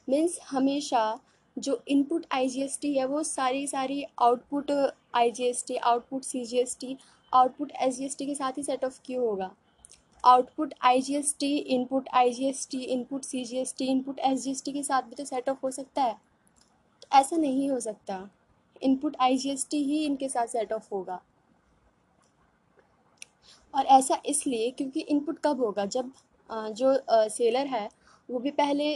मीन्स 0.08 0.38
हमेशा 0.50 1.20
जो 1.56 1.82
input 1.88 2.26
I 2.32 2.48
G 2.48 2.62
S 2.62 2.78
T 2.82 2.92
है, 2.94 3.04
वो 3.06 3.22
सारी 3.22 3.66
सारी 3.66 4.04
output 4.22 4.70
I 5.14 5.30
G 5.30 5.44
S 5.44 5.64
T 5.68 5.76
output 5.76 6.22
C 6.24 6.44
G 6.44 6.58
S 6.58 6.76
T 6.80 6.96
output 7.32 7.72
S 7.82 7.96
G 7.96 8.04
S 8.04 8.16
T 8.18 8.26
के 8.26 8.34
साथ 8.34 8.58
ही 8.58 8.62
सेट 8.62 8.84
ऑफ़ 8.84 9.00
क्यों 9.06 9.26
होगा? 9.26 9.50
Output 10.24 10.74
I 10.84 11.00
G 11.02 11.14
S 11.16 11.34
T 11.40 11.56
input 11.56 12.08
I 12.14 12.32
G 12.32 12.48
S 12.48 12.66
T 12.70 12.78
input 12.84 13.24
C 13.24 13.44
G 13.44 13.58
S 13.58 13.74
T 13.78 13.86
input 13.86 14.18
S 14.20 14.42
G 14.42 14.50
S 14.50 14.62
T 14.64 14.72
के 14.72 14.82
साथ 14.82 15.02
भी 15.02 15.14
तो 15.14 15.24
set 15.24 15.48
off 15.48 15.58
हो 15.64 15.70
सकता 15.70 16.02
है। 16.02 16.14
तो 17.02 17.18
ऐसा 17.18 17.36
नहीं 17.36 17.70
हो 17.70 17.78
सकता। 17.80 18.28
इनपुट 18.82 19.16
आईजीएसटी 19.20 19.82
ही 19.84 20.04
इनके 20.04 20.28
साथ 20.28 20.46
सेट 20.46 20.72
ऑफ़ 20.72 20.88
होगा। 20.92 21.20
और 23.74 23.86
ऐसा 23.88 24.20
इसलिए 24.26 24.70
क्योंकि 24.70 25.00
इनपुट 25.00 25.38
कब 25.44 25.60
होगा? 25.60 25.84
जब 25.86 26.12
जो 26.50 27.28
सेलर 27.30 27.66
है, 27.66 27.88
वो 28.28 28.38
भी 28.38 28.50
पहले 28.52 28.94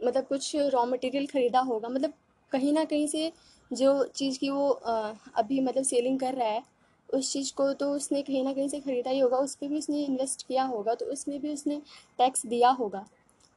मतलब 0.00 0.26
कुछ 0.26 0.54
रॉ 0.56 0.84
मटेरियल 0.86 1.26
ख़रीदा 1.26 1.60
होगा। 1.62 1.88
मतलब 1.88 2.12
कहीं 2.52 2.72
ना 2.72 2.84
कहीं 2.84 3.06
से 3.08 3.30
जो 3.70 4.04
चीज़ 4.06 4.38
की 4.38 4.50
वो 4.50 4.68
अभी 4.68 5.60
मतलब 5.60 5.84
सेलिंग 5.84 6.18
कर 6.20 6.34
रहा 6.34 6.48
है, 6.48 6.62
उस 7.08 7.32
चीज़ 7.32 7.52
को 7.54 7.72
तो 7.74 7.90
उसने 7.92 8.22
कहीं 8.22 8.42
ना 8.44 8.52
कहीं 8.52 8.68
से 8.68 8.80
ख़रीदा 8.80 9.10
ही 9.10 9.18
होगा। 9.18 9.38
उस 9.38 9.54
पर 9.54 9.68
भी 9.68 9.78
उसने 9.78 10.02
इन्वेस्ट 10.04 10.46
किया 10.48 10.64
होगा 10.64 10.94
तो 10.94 11.06
उसमें 11.06 11.40
भी 11.40 11.52
उसने 11.52 11.80
टैक्स 12.18 12.46
दिया 12.46 12.70
होगा। 12.72 13.04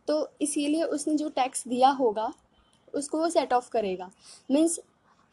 तो 0.08 0.28
इसीलिए 0.42 0.84
उसने 0.86 1.16
जो 1.18 1.30
टैक्स 1.32 1.68
दिया 1.68 1.90
होगा, 1.92 2.32
उसको 2.94 3.18
वो 3.18 3.30
सेट 3.30 3.54
ऑफ़ 3.54 3.70
करेगा। 3.72 4.10
मीन्स 4.50 4.80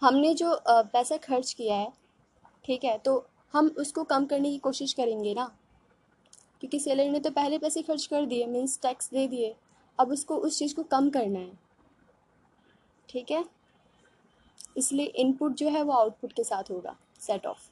हमने 0.03 0.35
जो 0.35 0.59
पैसा 0.66 1.16
खर्च 1.18 1.53
किया 1.53 1.77
है, 1.77 1.92
ठीक 2.64 2.85
है 2.85 2.96
तो 2.99 3.25
हम 3.55 3.75
उसको 3.79 4.05
कम 4.05 4.27
करने 4.27 4.51
की 4.51 4.59
कोशिश 4.59 4.92
करेंगे 4.92 5.35
ना। 5.35 5.51
क्योंकि 6.61 6.79
सेलर 6.81 7.09
ने 7.11 7.20
तो 7.20 7.31
पहले 7.31 7.59
पैसे 7.59 7.83
खर्च 7.83 8.07
कर 8.07 8.27
दिए 8.27 8.46
मीन्स 8.46 8.79
टैक्स 8.83 9.11
दे 9.11 9.27
दिए। 9.29 9.55
अब 10.00 10.10
उसको 10.12 10.36
उस 10.38 10.58
चीज़ 10.58 10.74
को 10.74 10.82
कम 10.84 11.10
करना 11.10 11.38
है। 11.38 11.58
ठीक 13.08 13.30
है? 13.30 13.44
इसलिए 14.76 15.06
इनपुट 15.06 15.54
जो 15.54 15.68
है 15.68 15.82
वो 15.82 15.92
आउटपुट 15.92 16.32
के 16.32 16.44
साथ 16.44 16.70
होगा। 16.70 16.96
सेट 17.20 17.46
ऑफ़ 17.46 17.68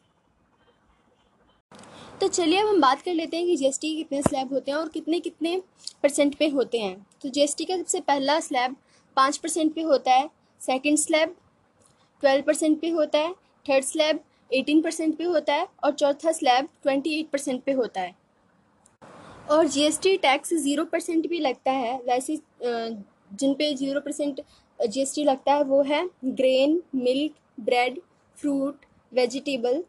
तो 2.21 2.29
चलिए 2.29 2.61
अब 2.61 2.67
हम 2.69 2.81
बात 2.81 3.03
कर 3.03 3.15
लेते 3.15 3.37
हैं 3.37 3.47
कि 3.47 3.57
जीएसटी 3.57 3.95
कितने 3.97 4.21
स्लैब 4.23 4.53
होते 4.53 4.71
हैं 4.71 4.79
और 4.79 4.89
कितने 4.89 5.21
कितने 5.21 5.57
परसेंट 6.03 6.35
पे 6.39 6.49
होते 6.49 6.79
हैं। 6.79 7.07
तो 7.23 7.29
जीएसटी 7.29 7.65
का 7.65 7.77
सबसे 7.77 8.01
पहला 8.01 8.39
स्लैब 8.41 8.77
पाँच 9.17 9.37
परसेंट 9.37 9.75
पे 9.75 9.83
होता 9.83 10.15
है। 10.15 10.29
सेकंड 10.61 10.99
स्लैब 10.99 11.37
ट्वेल्व 12.23 12.45
परसेंट 12.47 12.81
पे 12.81 12.89
होता 12.91 13.19
है। 13.19 13.33
थर्ड 13.67 13.85
स्लैब 13.85 14.21
एटीन 14.51 14.83
परसेंट 14.83 15.17
पे 15.19 15.25
होता 15.25 15.55
है 15.55 15.69
और 15.85 15.93
चौथा 15.93 16.33
स्लैब 16.33 16.69
ट्वेंटी 16.83 17.19
एट 17.21 17.31
परसेंट 17.31 17.63
पे 17.65 17.73
होता 17.73 18.01
है। 18.01 18.15
और 19.51 19.67
जीएसटी 19.67 20.17
टैक्स 20.19 20.53
ज़ीरो 20.55 20.85
परसेंट 20.85 21.27
भी 21.29 21.39
लगता 21.39 21.73
है। 21.73 21.97
वैसे 21.99 22.37
जिन 22.63 23.55
पे 23.55 23.75
ज़ीरो 23.75 24.01
परसेंट 24.01 24.41
जीएसटी 24.79 25.25
लगता 25.25 25.53
है, 25.55 25.63
वो 25.65 25.83
है 25.83 26.09
grain 26.25 26.83
milk 26.97 27.35
bread 27.61 28.01
fruit 28.39 28.85
vegetable 29.13 29.83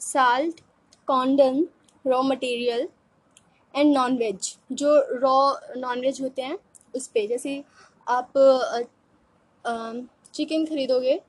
salt 0.00 0.60
Condon 1.08 1.66
raw 2.04 2.22
material 2.22 2.88
and 3.74 3.92
non 3.94 4.16
veg 4.18 4.56
जो 4.72 4.96
रॉ 5.12 5.52
नॉन 5.76 6.00
वेज 6.00 6.20
होते 6.22 6.42
हैं, 6.42 6.58
उस 6.96 7.06
पर 7.08 7.26
जैसे 7.28 7.62
आप 8.06 8.32
चिकन 10.34 10.64
ख़रीदोगे, 10.66 11.20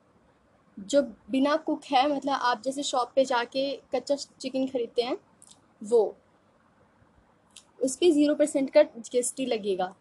जो 0.77 1.01
बिना 1.31 1.55
कुक 1.57 1.83
है 1.85 2.07
मतलब 2.09 2.39
आप 2.41 2.61
जैसे 2.63 2.83
शॉप 2.83 3.11
पे 3.15 3.25
जाके 3.25 3.71
कच्चा 3.95 4.15
चिकन 4.15 4.67
ख़रीदते 4.67 5.01
हैं, 5.01 5.17
वो। 5.81 6.15
उस 7.83 7.95
पर 7.95 8.11
ज़ीरो 8.11 8.35
परसेंट 8.35 8.69
का 8.69 8.83
जीएसटी 8.83 9.45
लगेगा। 9.45 9.93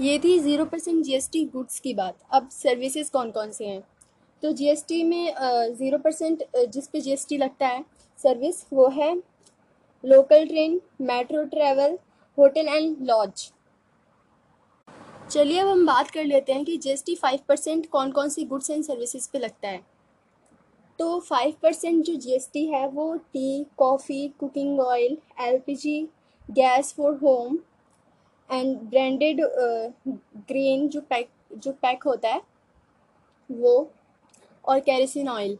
ये 0.00 0.18
थी 0.18 0.38
ज़ीरो 0.40 0.64
परसेंट 0.64 1.02
जीएसटी 1.04 1.44
गुड्स 1.46 1.80
की 1.80 1.94
बात। 1.94 2.18
अब 2.32 2.48
सर्विसेज़ 2.52 3.10
कौन 3.12 3.30
कौन 3.30 3.50
से 3.52 3.66
हैं? 3.66 3.82
तो 4.42 4.52
जीएसटी 4.52 5.02
में 5.04 5.34
ज़ीरो 5.76 5.98
परसेंट 5.98 6.44
जिस 6.66 6.86
पे 6.88 7.00
जीएसटी 7.00 7.36
लगता 7.38 7.66
है, 7.66 7.84
सर्विस, 8.18 8.64
वो 8.72 8.88
है 8.90 9.14
local 10.04 10.46
train, 10.46 10.80
metro 11.02 11.44
travel, 11.46 11.98
hotel 12.38 12.68
and 12.68 12.96
lodge. 13.02 13.50
चलिए 15.30 15.58
अब 15.58 15.68
हम 15.68 15.86
बात 15.86 16.10
कर 16.10 16.24
लेते 16.24 16.52
हैं 16.52 16.64
कि 16.64 16.76
जीएसटी 16.76 17.14
फाइव 17.16 17.40
परसेंट 17.48 17.88
कौन 17.90 18.10
कौन 18.12 18.28
सी 18.28 18.44
गुड्स 18.44 18.70
एंड 18.70 18.84
सर्विसेज़ 18.84 19.28
पे 19.32 19.38
लगता 19.38 19.68
है। 19.68 19.80
तो 21.00 21.18
फाइव 21.20 21.54
परसेंट 21.62 22.04
जो 22.04 22.14
जीएसटी 22.14 22.64
है, 22.66 22.86
वो 22.88 23.14
tea 23.14 23.64
coffee 23.78 24.26
cooking 24.40 24.80
oil 24.80 25.16
LPG 25.40 26.00
gas 26.48 26.92
for 26.94 27.14
home 27.22 27.58
and 28.50 28.76
branded 28.80 29.40
grain 29.40 30.88
जो 30.88 31.00
पैक 31.00 31.28
जो 31.52 31.72
पैक 31.72 32.02
होता 32.02 32.28
है, 32.28 32.40
वो 33.50 33.90
और 34.64 34.80
कैरेसिन 34.80 35.28
ऑयल 35.28 35.56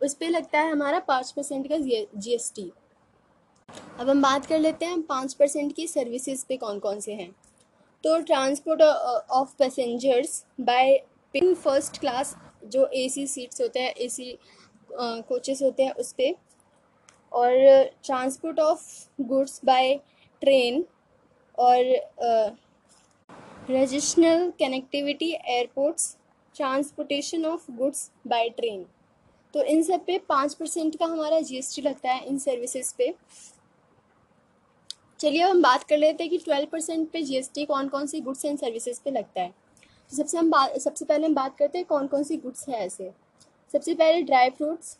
उस 0.00 0.14
पर 0.14 0.28
लगता 0.28 0.60
है 0.60 0.72
हमारा 0.72 0.98
पाँच 1.08 1.30
परसेंट 1.30 1.68
का 1.68 1.76
जी 1.78 2.34
एस 2.34 2.52
टी 2.56 2.70
अब 3.98 4.08
हम 4.10 4.22
बात 4.22 4.46
कर 4.46 4.58
लेते 4.58 4.86
हैं 4.86 5.00
पाँच 5.02 5.34
परसेंट 5.34 5.72
की 5.72 5.86
सर्विसेज़ 5.86 6.44
पे 6.48 6.56
कौन 6.56 6.78
कौन 6.78 7.00
से 7.00 7.14
हैं. 7.14 7.30
तो 8.04 8.20
transport 8.20 8.82
of 8.82 9.56
passengers 9.58 10.44
by 10.60 10.96
first 11.34 12.00
class 12.00 12.36
जो 12.62 12.86
एसी 12.94 13.26
सीट्स 13.26 13.60
होते 13.60 13.80
हैं 13.80 13.94
एसी 13.96 14.38
कोचेस 14.92 15.62
होते 15.62 15.82
हैं 15.82 15.92
उस 15.94 16.12
पर 16.20 16.34
और 17.32 17.52
transport 18.04 18.60
of 18.60 18.82
goods 19.22 19.60
by 19.64 19.94
train 20.42 20.84
और 21.58 21.92
रजिस्ट्रल 23.70 24.50
connectivity 24.60 25.32
airports 25.32 26.16
transportation 26.54 27.44
of 27.46 27.70
goods 27.72 28.10
by 28.26 28.48
train 28.50 28.84
तो 29.54 29.62
इन 29.64 29.82
सब 29.82 30.04
पे 30.06 30.18
पाँच 30.28 30.54
परसेंट 30.54 30.96
का 30.98 31.06
हमारा 31.06 31.40
जीएसटी 31.40 31.82
लगता 31.82 32.12
है 32.12 32.24
इन 32.26 32.38
सर्विसेज़ 32.38 32.92
पे। 32.98 33.14
चलिए 35.20 35.42
अब 35.42 35.50
हम 35.50 35.62
बात 35.62 35.82
कर 35.84 35.98
लेते 35.98 36.24
हैं 36.24 36.30
कि 36.30 36.38
ट्वेल्व 36.38 36.68
परसेंट 36.72 37.10
पे 37.12 37.22
जीएसटी 37.22 37.64
कौन 37.66 37.88
कौन 37.88 38.06
सी 38.06 38.20
गुड्स 38.20 38.44
एंड 38.44 38.58
सर्विसेज़ 38.58 39.00
पे 39.04 39.10
लगता 39.10 39.40
है। 39.40 39.52
तो 40.10 40.16
सबसे 40.16 40.38
हम 40.38 40.50
बात 40.50 40.76
सबसे 40.80 41.04
पहले 41.04 41.26
हम 41.26 41.34
बात 41.34 41.56
करते 41.58 41.78
हैं 41.78 41.86
कौन 41.86 42.06
कौन 42.06 42.22
सी 42.24 42.36
गुड्स 42.36 42.68
हैं 42.68 42.76
ऐसे। 42.76 43.10
सबसे 43.74 43.94
पहले 43.94 44.22
dry 44.22 44.50
fruits, 44.50 44.96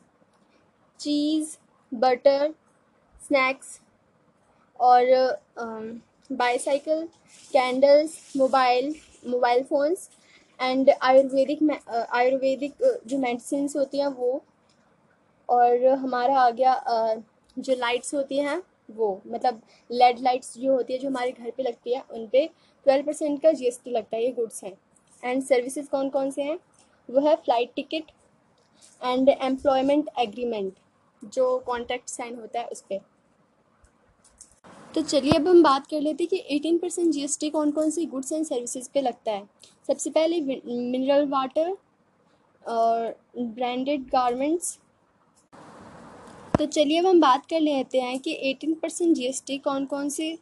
cheese, 1.01 1.57
butter, 1.92 2.55
snacks 3.20 3.81
और 4.81 5.05
bicycle 6.31 7.03
candles, 7.53 8.16
mobile 8.37 8.94
mobile 9.27 9.62
phones 9.64 10.09
and 10.61 10.90
ayurvedic 10.90 11.70
ayurvedic 11.90 12.75
जो 13.07 13.18
मेडिसिन 13.18 13.68
होती 13.77 13.99
हैं 13.99 14.07
वो 14.09 14.42
और 15.49 15.87
हमारा 15.87 16.38
आ 16.40 16.51
गया 16.51 16.75
जो 17.57 17.75
लाइट्स 17.77 18.14
होती 18.14 18.38
हैं 18.38 18.62
वो 18.96 19.11
मतलब 19.27 19.61
लेड 19.90 20.18
लाइट्स 20.20 20.57
जो 20.59 20.73
होती 20.75 20.92
है 20.92 20.99
जो 20.99 21.09
हमारे 21.09 21.33
घर 21.33 21.51
पे 21.57 21.62
लगती 21.62 21.94
है 21.94 22.03
उन 22.11 22.27
पर 22.27 22.46
ट्वेल्व 22.87 23.07
परसेंट 23.07 23.40
का 23.42 23.53
जीएसटी 23.53 23.90
लगता 23.90 24.16
है, 24.16 24.23
ये 24.25 24.31
गुड्स 24.33 24.62
हैं। 24.64 24.73
एंड 25.22 25.42
सर्विसेज़ 25.42 25.88
कौन 25.90 26.09
कौन 26.11 26.30
से 26.30 26.42
हैं? 26.42 26.59
वो 27.09 27.20
है 27.20 27.35
flight 27.37 27.72
ticket 27.76 28.11
and 29.02 29.28
employment 29.28 30.09
agreement 30.18 30.72
जो 31.22 31.56
कॉन्ट्रैक्ट 31.66 32.09
साइन 32.09 32.35
होता 32.40 32.61
है 32.61 32.66
उस 32.66 32.80
पर 32.83 33.00
तो 34.94 35.02
चलिए 35.02 35.33
अब 35.33 35.48
हम 35.48 35.62
बात 35.62 35.87
कर 35.87 36.00
लेते 36.00 36.24
हैं 36.24 36.28
कि 36.28 36.54
eighteen 36.54 36.78
percent 36.78 37.12
G 37.12 37.22
S 37.24 37.38
T 37.40 37.50
कौन 37.50 37.70
कौन 37.72 37.90
सी 37.90 38.06
गुड्स 38.06 38.33
एंड 38.33 38.44
सर्विसेज़ 38.46 38.88
पे 38.94 39.00
लगता 39.00 39.33
है। 39.33 39.42
सबसे 39.88 40.11
पहले 40.11 40.40
मिनरल 40.40 41.26
वाटर 41.28 41.76
और 42.64 43.14
ब्रांडेड 43.38 44.09
गारमेंट्स 44.12 44.78
तो 46.59 46.66
चलिए 46.66 46.98
अब 46.98 47.06
हम 47.06 47.20
बात 47.20 47.46
कर 47.46 47.61
लेते 47.61 48.00
हैं 48.00 48.18
कि 48.20 48.33
eighteen 48.50 48.74
percent 48.74 49.14
G 49.16 49.26
S 49.26 49.42
T 49.46 49.59
कौन 49.59 49.87
कौन 49.87 50.09
से 50.09 50.33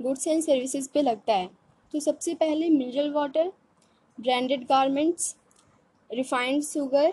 गुड्स 0.00 0.26
एंड 0.26 0.42
सर्विसेज़ 0.42 0.88
पे 0.94 1.02
लगता 1.02 1.32
है। 1.32 1.48
तो 1.94 2.00
सबसे 2.00 2.34
पहले 2.34 2.68
mineral 2.70 3.10
water 3.12 3.52
branded 4.20 4.62
garments 4.66 5.34
refined 6.10 6.62
sugar 6.62 7.12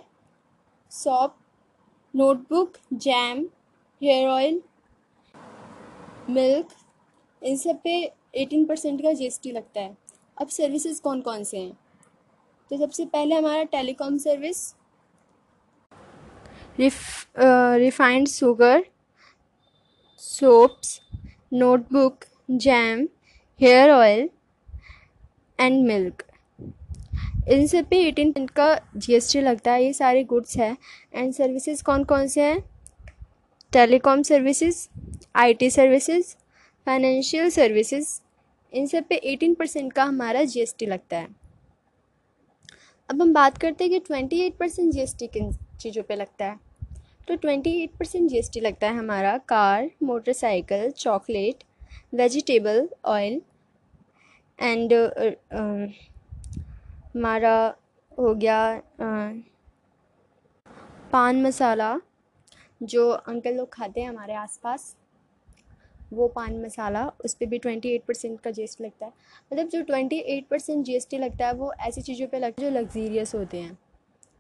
soap 0.92 1.36
notebook 2.14 2.78
jam 2.94 3.46
hair 4.02 4.28
oil 4.28 4.62
milk 6.30 6.68
इन 7.42 7.58
सब 7.58 7.80
पे 7.84 7.92
एटीन 8.36 8.66
परसेंट 8.66 9.02
का 9.02 9.12
जीएसटी 9.14 9.52
लगता 9.52 9.82
है। 9.82 9.96
अब 10.42 10.48
सर्विसेज़ 10.48 11.02
कौन 11.02 11.22
कौन 11.22 11.44
से 11.44 11.58
हैं? 11.58 11.74
तो 12.72 12.78
सबसे 12.78 13.06
पहले 13.06 13.36
हमारा 13.36 13.64
telecom 13.72 14.18
service 14.18 14.74
refined 16.80 18.28
sugar 18.28 18.86
soaps 20.22 21.00
notebook 21.54 22.26
jam 22.52 23.08
hair 23.60 23.92
oil 23.92 24.30
and 25.60 25.86
milk 25.88 26.25
इन 27.52 27.68
सब 27.68 27.88
पे 27.90 27.98
एटीन 28.08 28.32
परसेंट 28.32 28.50
का 28.50 28.76
जीएसटी 28.98 29.42
लगता 29.42 29.72
है, 29.72 29.84
ये 29.84 29.94
सारे 29.94 30.24
गुड्स 30.24 30.58
हैं। 30.58 30.78
एंड 31.14 31.34
सर्विसेज़ 31.34 31.84
कौन 31.84 32.04
कौन 32.04 32.28
से 32.28 32.42
हैं? 32.42 32.64
Telecom 33.72 34.22
services 34.24 34.88
IT 35.36 35.70
services 35.70 36.36
financial 36.88 37.50
services 37.50 38.20
इन 38.74 38.88
सब 38.88 39.04
पे 39.10 39.16
एटीन 39.16 39.54
परसेंट 39.56 39.92
का 39.94 40.04
हमारा 40.04 40.44
जीएसटी 40.44 40.86
लगता 40.86 41.18
है। 41.18 41.28
अब 43.10 43.22
हम 43.22 43.34
बात 43.34 43.58
करते 43.58 43.84
हैं 43.84 43.92
कि 43.94 44.00
twenty 44.00 44.40
eight 44.42 44.58
percent 44.58 44.92
G 44.94 45.00
S 45.00 45.16
T 45.20 45.28
किन 45.28 45.52
चीज़ों 45.82 46.04
पे 46.04 46.16
लगता 46.16 46.46
है। 46.46 46.60
तो 47.28 47.36
twenty 47.36 47.72
eight 47.84 47.92
percent 48.00 48.30
G 48.30 48.38
S 48.38 48.50
T 48.54 48.60
लगता 48.60 48.88
है 48.88 48.98
हमारा 48.98 49.38
car 49.50 49.90
motorcycle 50.04 50.90
chocolate 50.92 51.64
vegetable 52.14 52.88
oil 53.06 53.42
and 54.60 54.94
हमारा 57.16 57.56
हो 58.18 58.34
गया 58.36 58.82
पान 61.12 61.42
मसाला, 61.44 62.00
जो 62.82 63.10
अंकल 63.10 63.56
लोग 63.56 63.72
खाते 63.74 64.02
हैं 64.02 64.10
हमारे 64.10 64.34
आसपास, 64.36 64.96
वो 66.14 66.28
पान 66.28 66.62
मसाला 66.62 67.06
उस 67.26 67.34
पर 67.34 67.46
भी 67.46 67.58
ट्वेंटी 67.60 67.90
एट 67.90 68.04
परसेंट 68.08 68.40
का 68.42 68.52
जीएसटी 68.52 68.84
लगता 68.84 69.06
है। 69.06 69.12
मतलब 69.52 69.68
जो 69.70 69.82
ट्वेंटी 69.84 70.18
एट 70.18 70.48
परसेंट 70.48 70.86
जी 70.86 71.18
लगता 71.18 71.48
है, 71.48 71.54
वो 71.54 71.72
ऐसी 71.80 72.02
चीज़ों 72.02 72.28
पे 72.28 72.40
लगता 72.40 72.62
है 72.62 72.70
जो 72.70 72.78
लग्जीरियस 72.80 73.34
होते 73.36 73.60
हैं। 73.60 73.78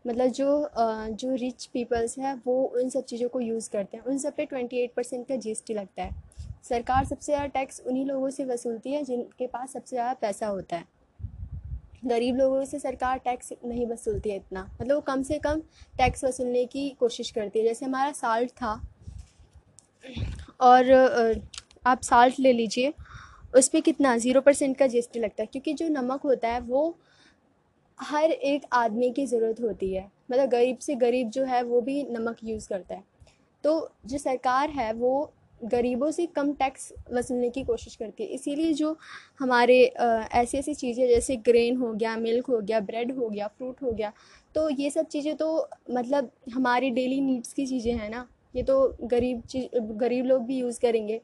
मतलब 0.05 0.27
जो 0.29 0.69
जो 1.13 1.35
रिच 1.35 1.65
पीपल्स 1.65 2.17
हैं, 2.19 2.33
वो 2.45 2.63
उन 2.73 2.89
सब 2.89 3.05
चीज़ों 3.05 3.29
को 3.29 3.39
यूज़ 3.39 3.69
करते 3.69 3.97
हैं। 3.97 4.03
उन 4.03 4.17
सब 4.17 4.35
पे 4.35 4.45
ट्वेंटी 4.45 4.77
एट 4.77 4.93
परसेंट 4.95 5.27
का 5.27 5.35
जीएसटी 5.37 5.73
लगता 5.73 6.03
है। 6.03 6.23
सरकार 6.63 7.05
सबसे 7.05 7.31
ज़्यादा 7.31 7.47
टैक्स 7.49 7.81
उन्हीं 7.87 8.05
लोगों 8.05 8.29
से 8.29 8.45
वसूलती 8.45 8.93
है, 8.93 9.03
जिनके 9.03 9.47
पास 9.47 9.73
सबसे 9.73 9.95
ज़्यादा 9.95 10.13
पैसा 10.21 10.47
होता 10.47 10.75
है। 10.75 10.94
गरीब 12.05 12.35
लोगों 12.35 12.63
से 12.65 12.79
सरकार 12.79 13.17
टैक्स 13.19 13.53
नहीं 13.65 13.85
वसूलती 13.87 14.29
है 14.29 14.35
इतना। 14.35 14.63
मतलब 14.73 14.95
वो 14.95 15.01
कम 15.03 15.23
से 15.23 15.39
कम 15.39 15.61
टैक्स 15.97 16.23
वसूलने 16.23 16.65
की 16.65 16.89
कोशिश 16.99 17.31
करती 17.31 17.59
है। 17.59 17.65
जैसे 17.65 17.85
हमारा 17.85 18.11
साल्ट 18.13 18.49
था, 18.51 18.73
और 20.61 21.41
आप 21.85 22.01
साल्ट 22.01 22.39
ले 22.39 22.53
लीजिए 22.53 22.93
उस 23.55 23.67
पर 23.69 23.79
कितना 23.81 24.15
ज़ीरो 24.17 24.41
परसेंट 24.41 24.77
का 24.77 24.87
जीएसटी 24.87 25.19
लगता 25.19 25.43
है, 25.43 25.47
क्योंकि 25.47 25.73
जो 25.73 25.87
नमक 25.91 26.21
होता 26.21 26.47
है, 26.47 26.59
वो 26.61 26.97
हर 27.99 28.31
एक 28.31 28.65
आदमी 28.73 29.11
की 29.11 29.25
ज़रूरत 29.25 29.61
होती 29.61 29.93
है। 29.93 30.05
मतलब 30.31 30.49
गरीब 30.49 30.77
से 30.77 30.95
गरीब 30.97 31.29
जो 31.29 31.43
है, 31.45 31.61
वो 31.63 31.81
भी 31.81 32.03
नमक 32.11 32.37
यूज़ 32.43 32.67
करता 32.69 32.95
है। 32.95 33.03
तो 33.63 33.91
जो 34.05 34.17
सरकार 34.17 34.69
है, 34.69 34.91
वो 34.93 35.31
गरीबों 35.65 36.09
से 36.11 36.25
कम 36.35 36.51
टैक्स 36.53 36.91
वसूलने 37.13 37.49
की 37.49 37.63
कोशिश 37.63 37.95
करती 37.95 38.23
है। 38.23 38.29
इसीलिए 38.29 38.73
जो 38.73 38.95
हमारे 39.39 39.83
ऐसी 39.85 40.57
ऐसी 40.57 40.73
चीज़ें 40.73 41.07
जैसे 41.07 41.35
ग्रेन 41.45 41.77
हो 41.77 41.91
गया 41.93 42.15
मिल्क 42.17 42.45
हो 42.47 42.59
गया 42.61 42.79
ब्रेड 42.81 43.15
हो 43.17 43.29
गया 43.29 43.47
फ्रूट 43.47 43.81
हो 43.83 43.91
गया 43.91 44.11
तो 44.55 44.69
ये 44.71 44.89
सब 44.89 45.07
चीज़ें 45.07 45.35
तो 45.35 45.47
मतलब 45.91 46.31
हमारी 46.53 46.89
डेली 46.91 47.19
नीड्स 47.21 47.53
की 47.53 47.65
चीज़ें 47.67 47.93
हैं 47.93 48.09
ना। 48.09 48.27
ये 48.55 48.63
तो 48.63 48.95
गरीब 49.03 49.41
चीज़, 49.43 49.67
गरीब 49.75 50.25
लोग 50.25 50.45
भी 50.45 50.57
यूज़ 50.57 50.79
करेंगे। 50.81 51.19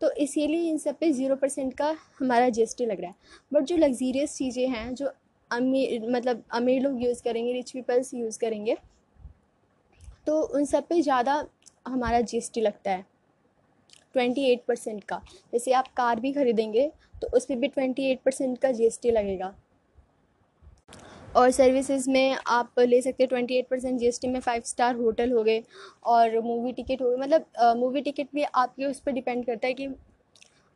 तो 0.00 0.10
इसीलिए 0.18 0.68
इन 0.70 0.78
सब 0.78 0.98
पे 0.98 1.10
ज़ीरो 1.12 1.36
परसेंट 1.36 1.72
का 1.74 1.94
हमारा 2.20 2.48
जीएसटी 2.48 2.86
लग 2.86 3.00
रहा 3.00 3.10
है। 3.10 3.14
बट 3.52 3.64
जो 3.64 3.76
लग्जीरियस 3.76 4.36
चीज़ें 4.36 4.68
हैं, 4.68 4.94
जो 4.94 5.10
अमीर 5.50 6.08
मतलब 6.10 6.42
अमीर 6.52 6.80
लोग 6.82 7.02
यूज़ 7.02 7.22
करेंगे 7.22 7.52
रिच 7.52 7.70
पीपल्स 7.70 8.12
यूज़ 8.14 8.38
करेंगे 8.38 8.76
तो 10.26 10.40
उन 10.40 10.64
सब 10.66 10.86
पे 10.88 11.00
ज़्यादा 11.02 11.44
हमारा 11.86 12.20
जीएसटी 12.22 12.60
लगता 12.60 12.90
है। 12.90 13.04
ट्वेंटी 14.18 14.44
एट 14.44 14.64
परसेंट 14.68 15.02
का। 15.04 15.20
जैसे 15.52 15.72
आप 15.72 15.88
कार 15.96 16.20
भी 16.20 16.32
ख़रीदेंगे 16.32 16.90
तो 17.22 17.28
उस 17.36 17.46
पर 17.46 17.56
भी 17.56 17.68
ट्वेंटी 17.68 18.10
एट 18.10 18.20
परसेंट 18.24 18.58
का 18.58 18.70
जीएसटी 18.72 19.10
लगेगा। 19.10 19.54
और 21.36 21.50
सर्विसेज़ 21.50 22.08
में 22.10 22.36
आप 22.46 22.78
ले 22.80 23.00
सकते 23.02 23.22
हैं 23.22 23.28
ट्वेंटी 23.28 23.56
एट 23.58 23.68
परसेंट 23.68 23.98
जी 24.00 24.28
में 24.28 24.38
फ़ाइव 24.40 24.62
स्टार 24.66 24.94
होटल 24.96 25.32
हो 25.32 25.42
गए 25.44 25.62
और 26.06 26.38
मूवी 26.40 26.72
टिकट 26.72 27.02
हो 27.02 27.10
गए। 27.10 27.16
मतलब 27.16 27.76
मूवी 27.78 28.00
टिकट 28.02 28.28
भी 28.34 28.42
आपके 28.44 28.86
उस 28.86 29.00
पर 29.00 29.12
डिपेंड 29.12 29.44
करता 29.46 29.66
है 29.66 29.74
कि 29.74 29.88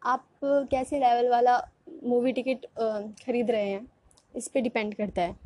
आप 0.02 0.26
कैसे 0.44 0.98
लेवल 0.98 1.28
वाला 1.30 1.56
मूवी 2.04 2.32
टिकट 2.32 2.66
ख़रीद 3.24 3.50
रहे 3.50 3.68
हैं। 3.70 3.86
इस 4.34 4.48
पर 4.48 4.60
डिपेंड 4.60 4.94
करता 4.94 5.22
है। 5.22 5.36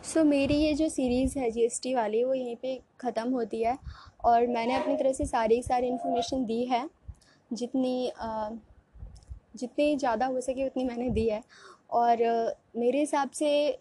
सो 0.00 0.20
so, 0.20 0.26
मेरी 0.26 0.54
ये 0.56 0.74
जो 0.74 0.88
सीरीज़ 0.88 1.38
है 1.38 1.50
जीएसटी 1.50 1.94
वाली 1.94 2.22
वो 2.24 2.34
यहीं 2.34 2.56
पे 2.56 2.78
ख़त्म 3.00 3.30
होती 3.30 3.62
है। 3.62 3.76
और 4.20 4.46
मैंने 4.46 4.74
अपनी 4.74 4.96
तरफ़ 4.96 5.16
से 5.16 5.24
सारी 5.26 5.62
सारी 5.62 5.88
इन्फॉर्मेशन 5.88 6.44
दी 6.44 6.64
है। 6.64 6.88
जितनी 7.50 8.12
जितनी 9.56 9.96
ज़्यादा 9.96 10.26
हो 10.26 10.40
सके 10.40 10.66
उतनी 10.66 10.84
मैंने 10.84 11.10
दी 11.10 11.28
है। 11.28 11.42
और 11.92 12.16
मेरे 12.76 13.00
हिसाब 13.00 13.30
से 13.30 13.78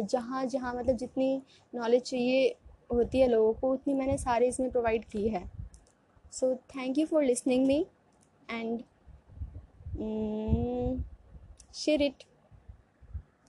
जहाँ 0.00 0.44
जहाँ 0.46 0.74
मतलब 0.74 0.96
जितनी 0.96 1.40
नॉलेज 1.72 2.02
चाहिए 2.02 2.54
होती 2.92 3.20
है 3.20 3.28
लोगों 3.28 3.52
को, 3.52 3.72
उतनी 3.72 3.94
मैंने 3.94 4.16
सारे 4.18 4.48
इसमें 4.48 4.70
प्रोवाइड 4.70 5.04
की 5.04 5.28
है। 5.28 5.44
So 6.32 6.54
thank 6.76 6.98
you 6.98 7.06
for 7.06 7.24
listening 7.24 7.66
me 7.66 7.86
and 8.48 8.82
share 11.74 12.02
it 12.02 12.24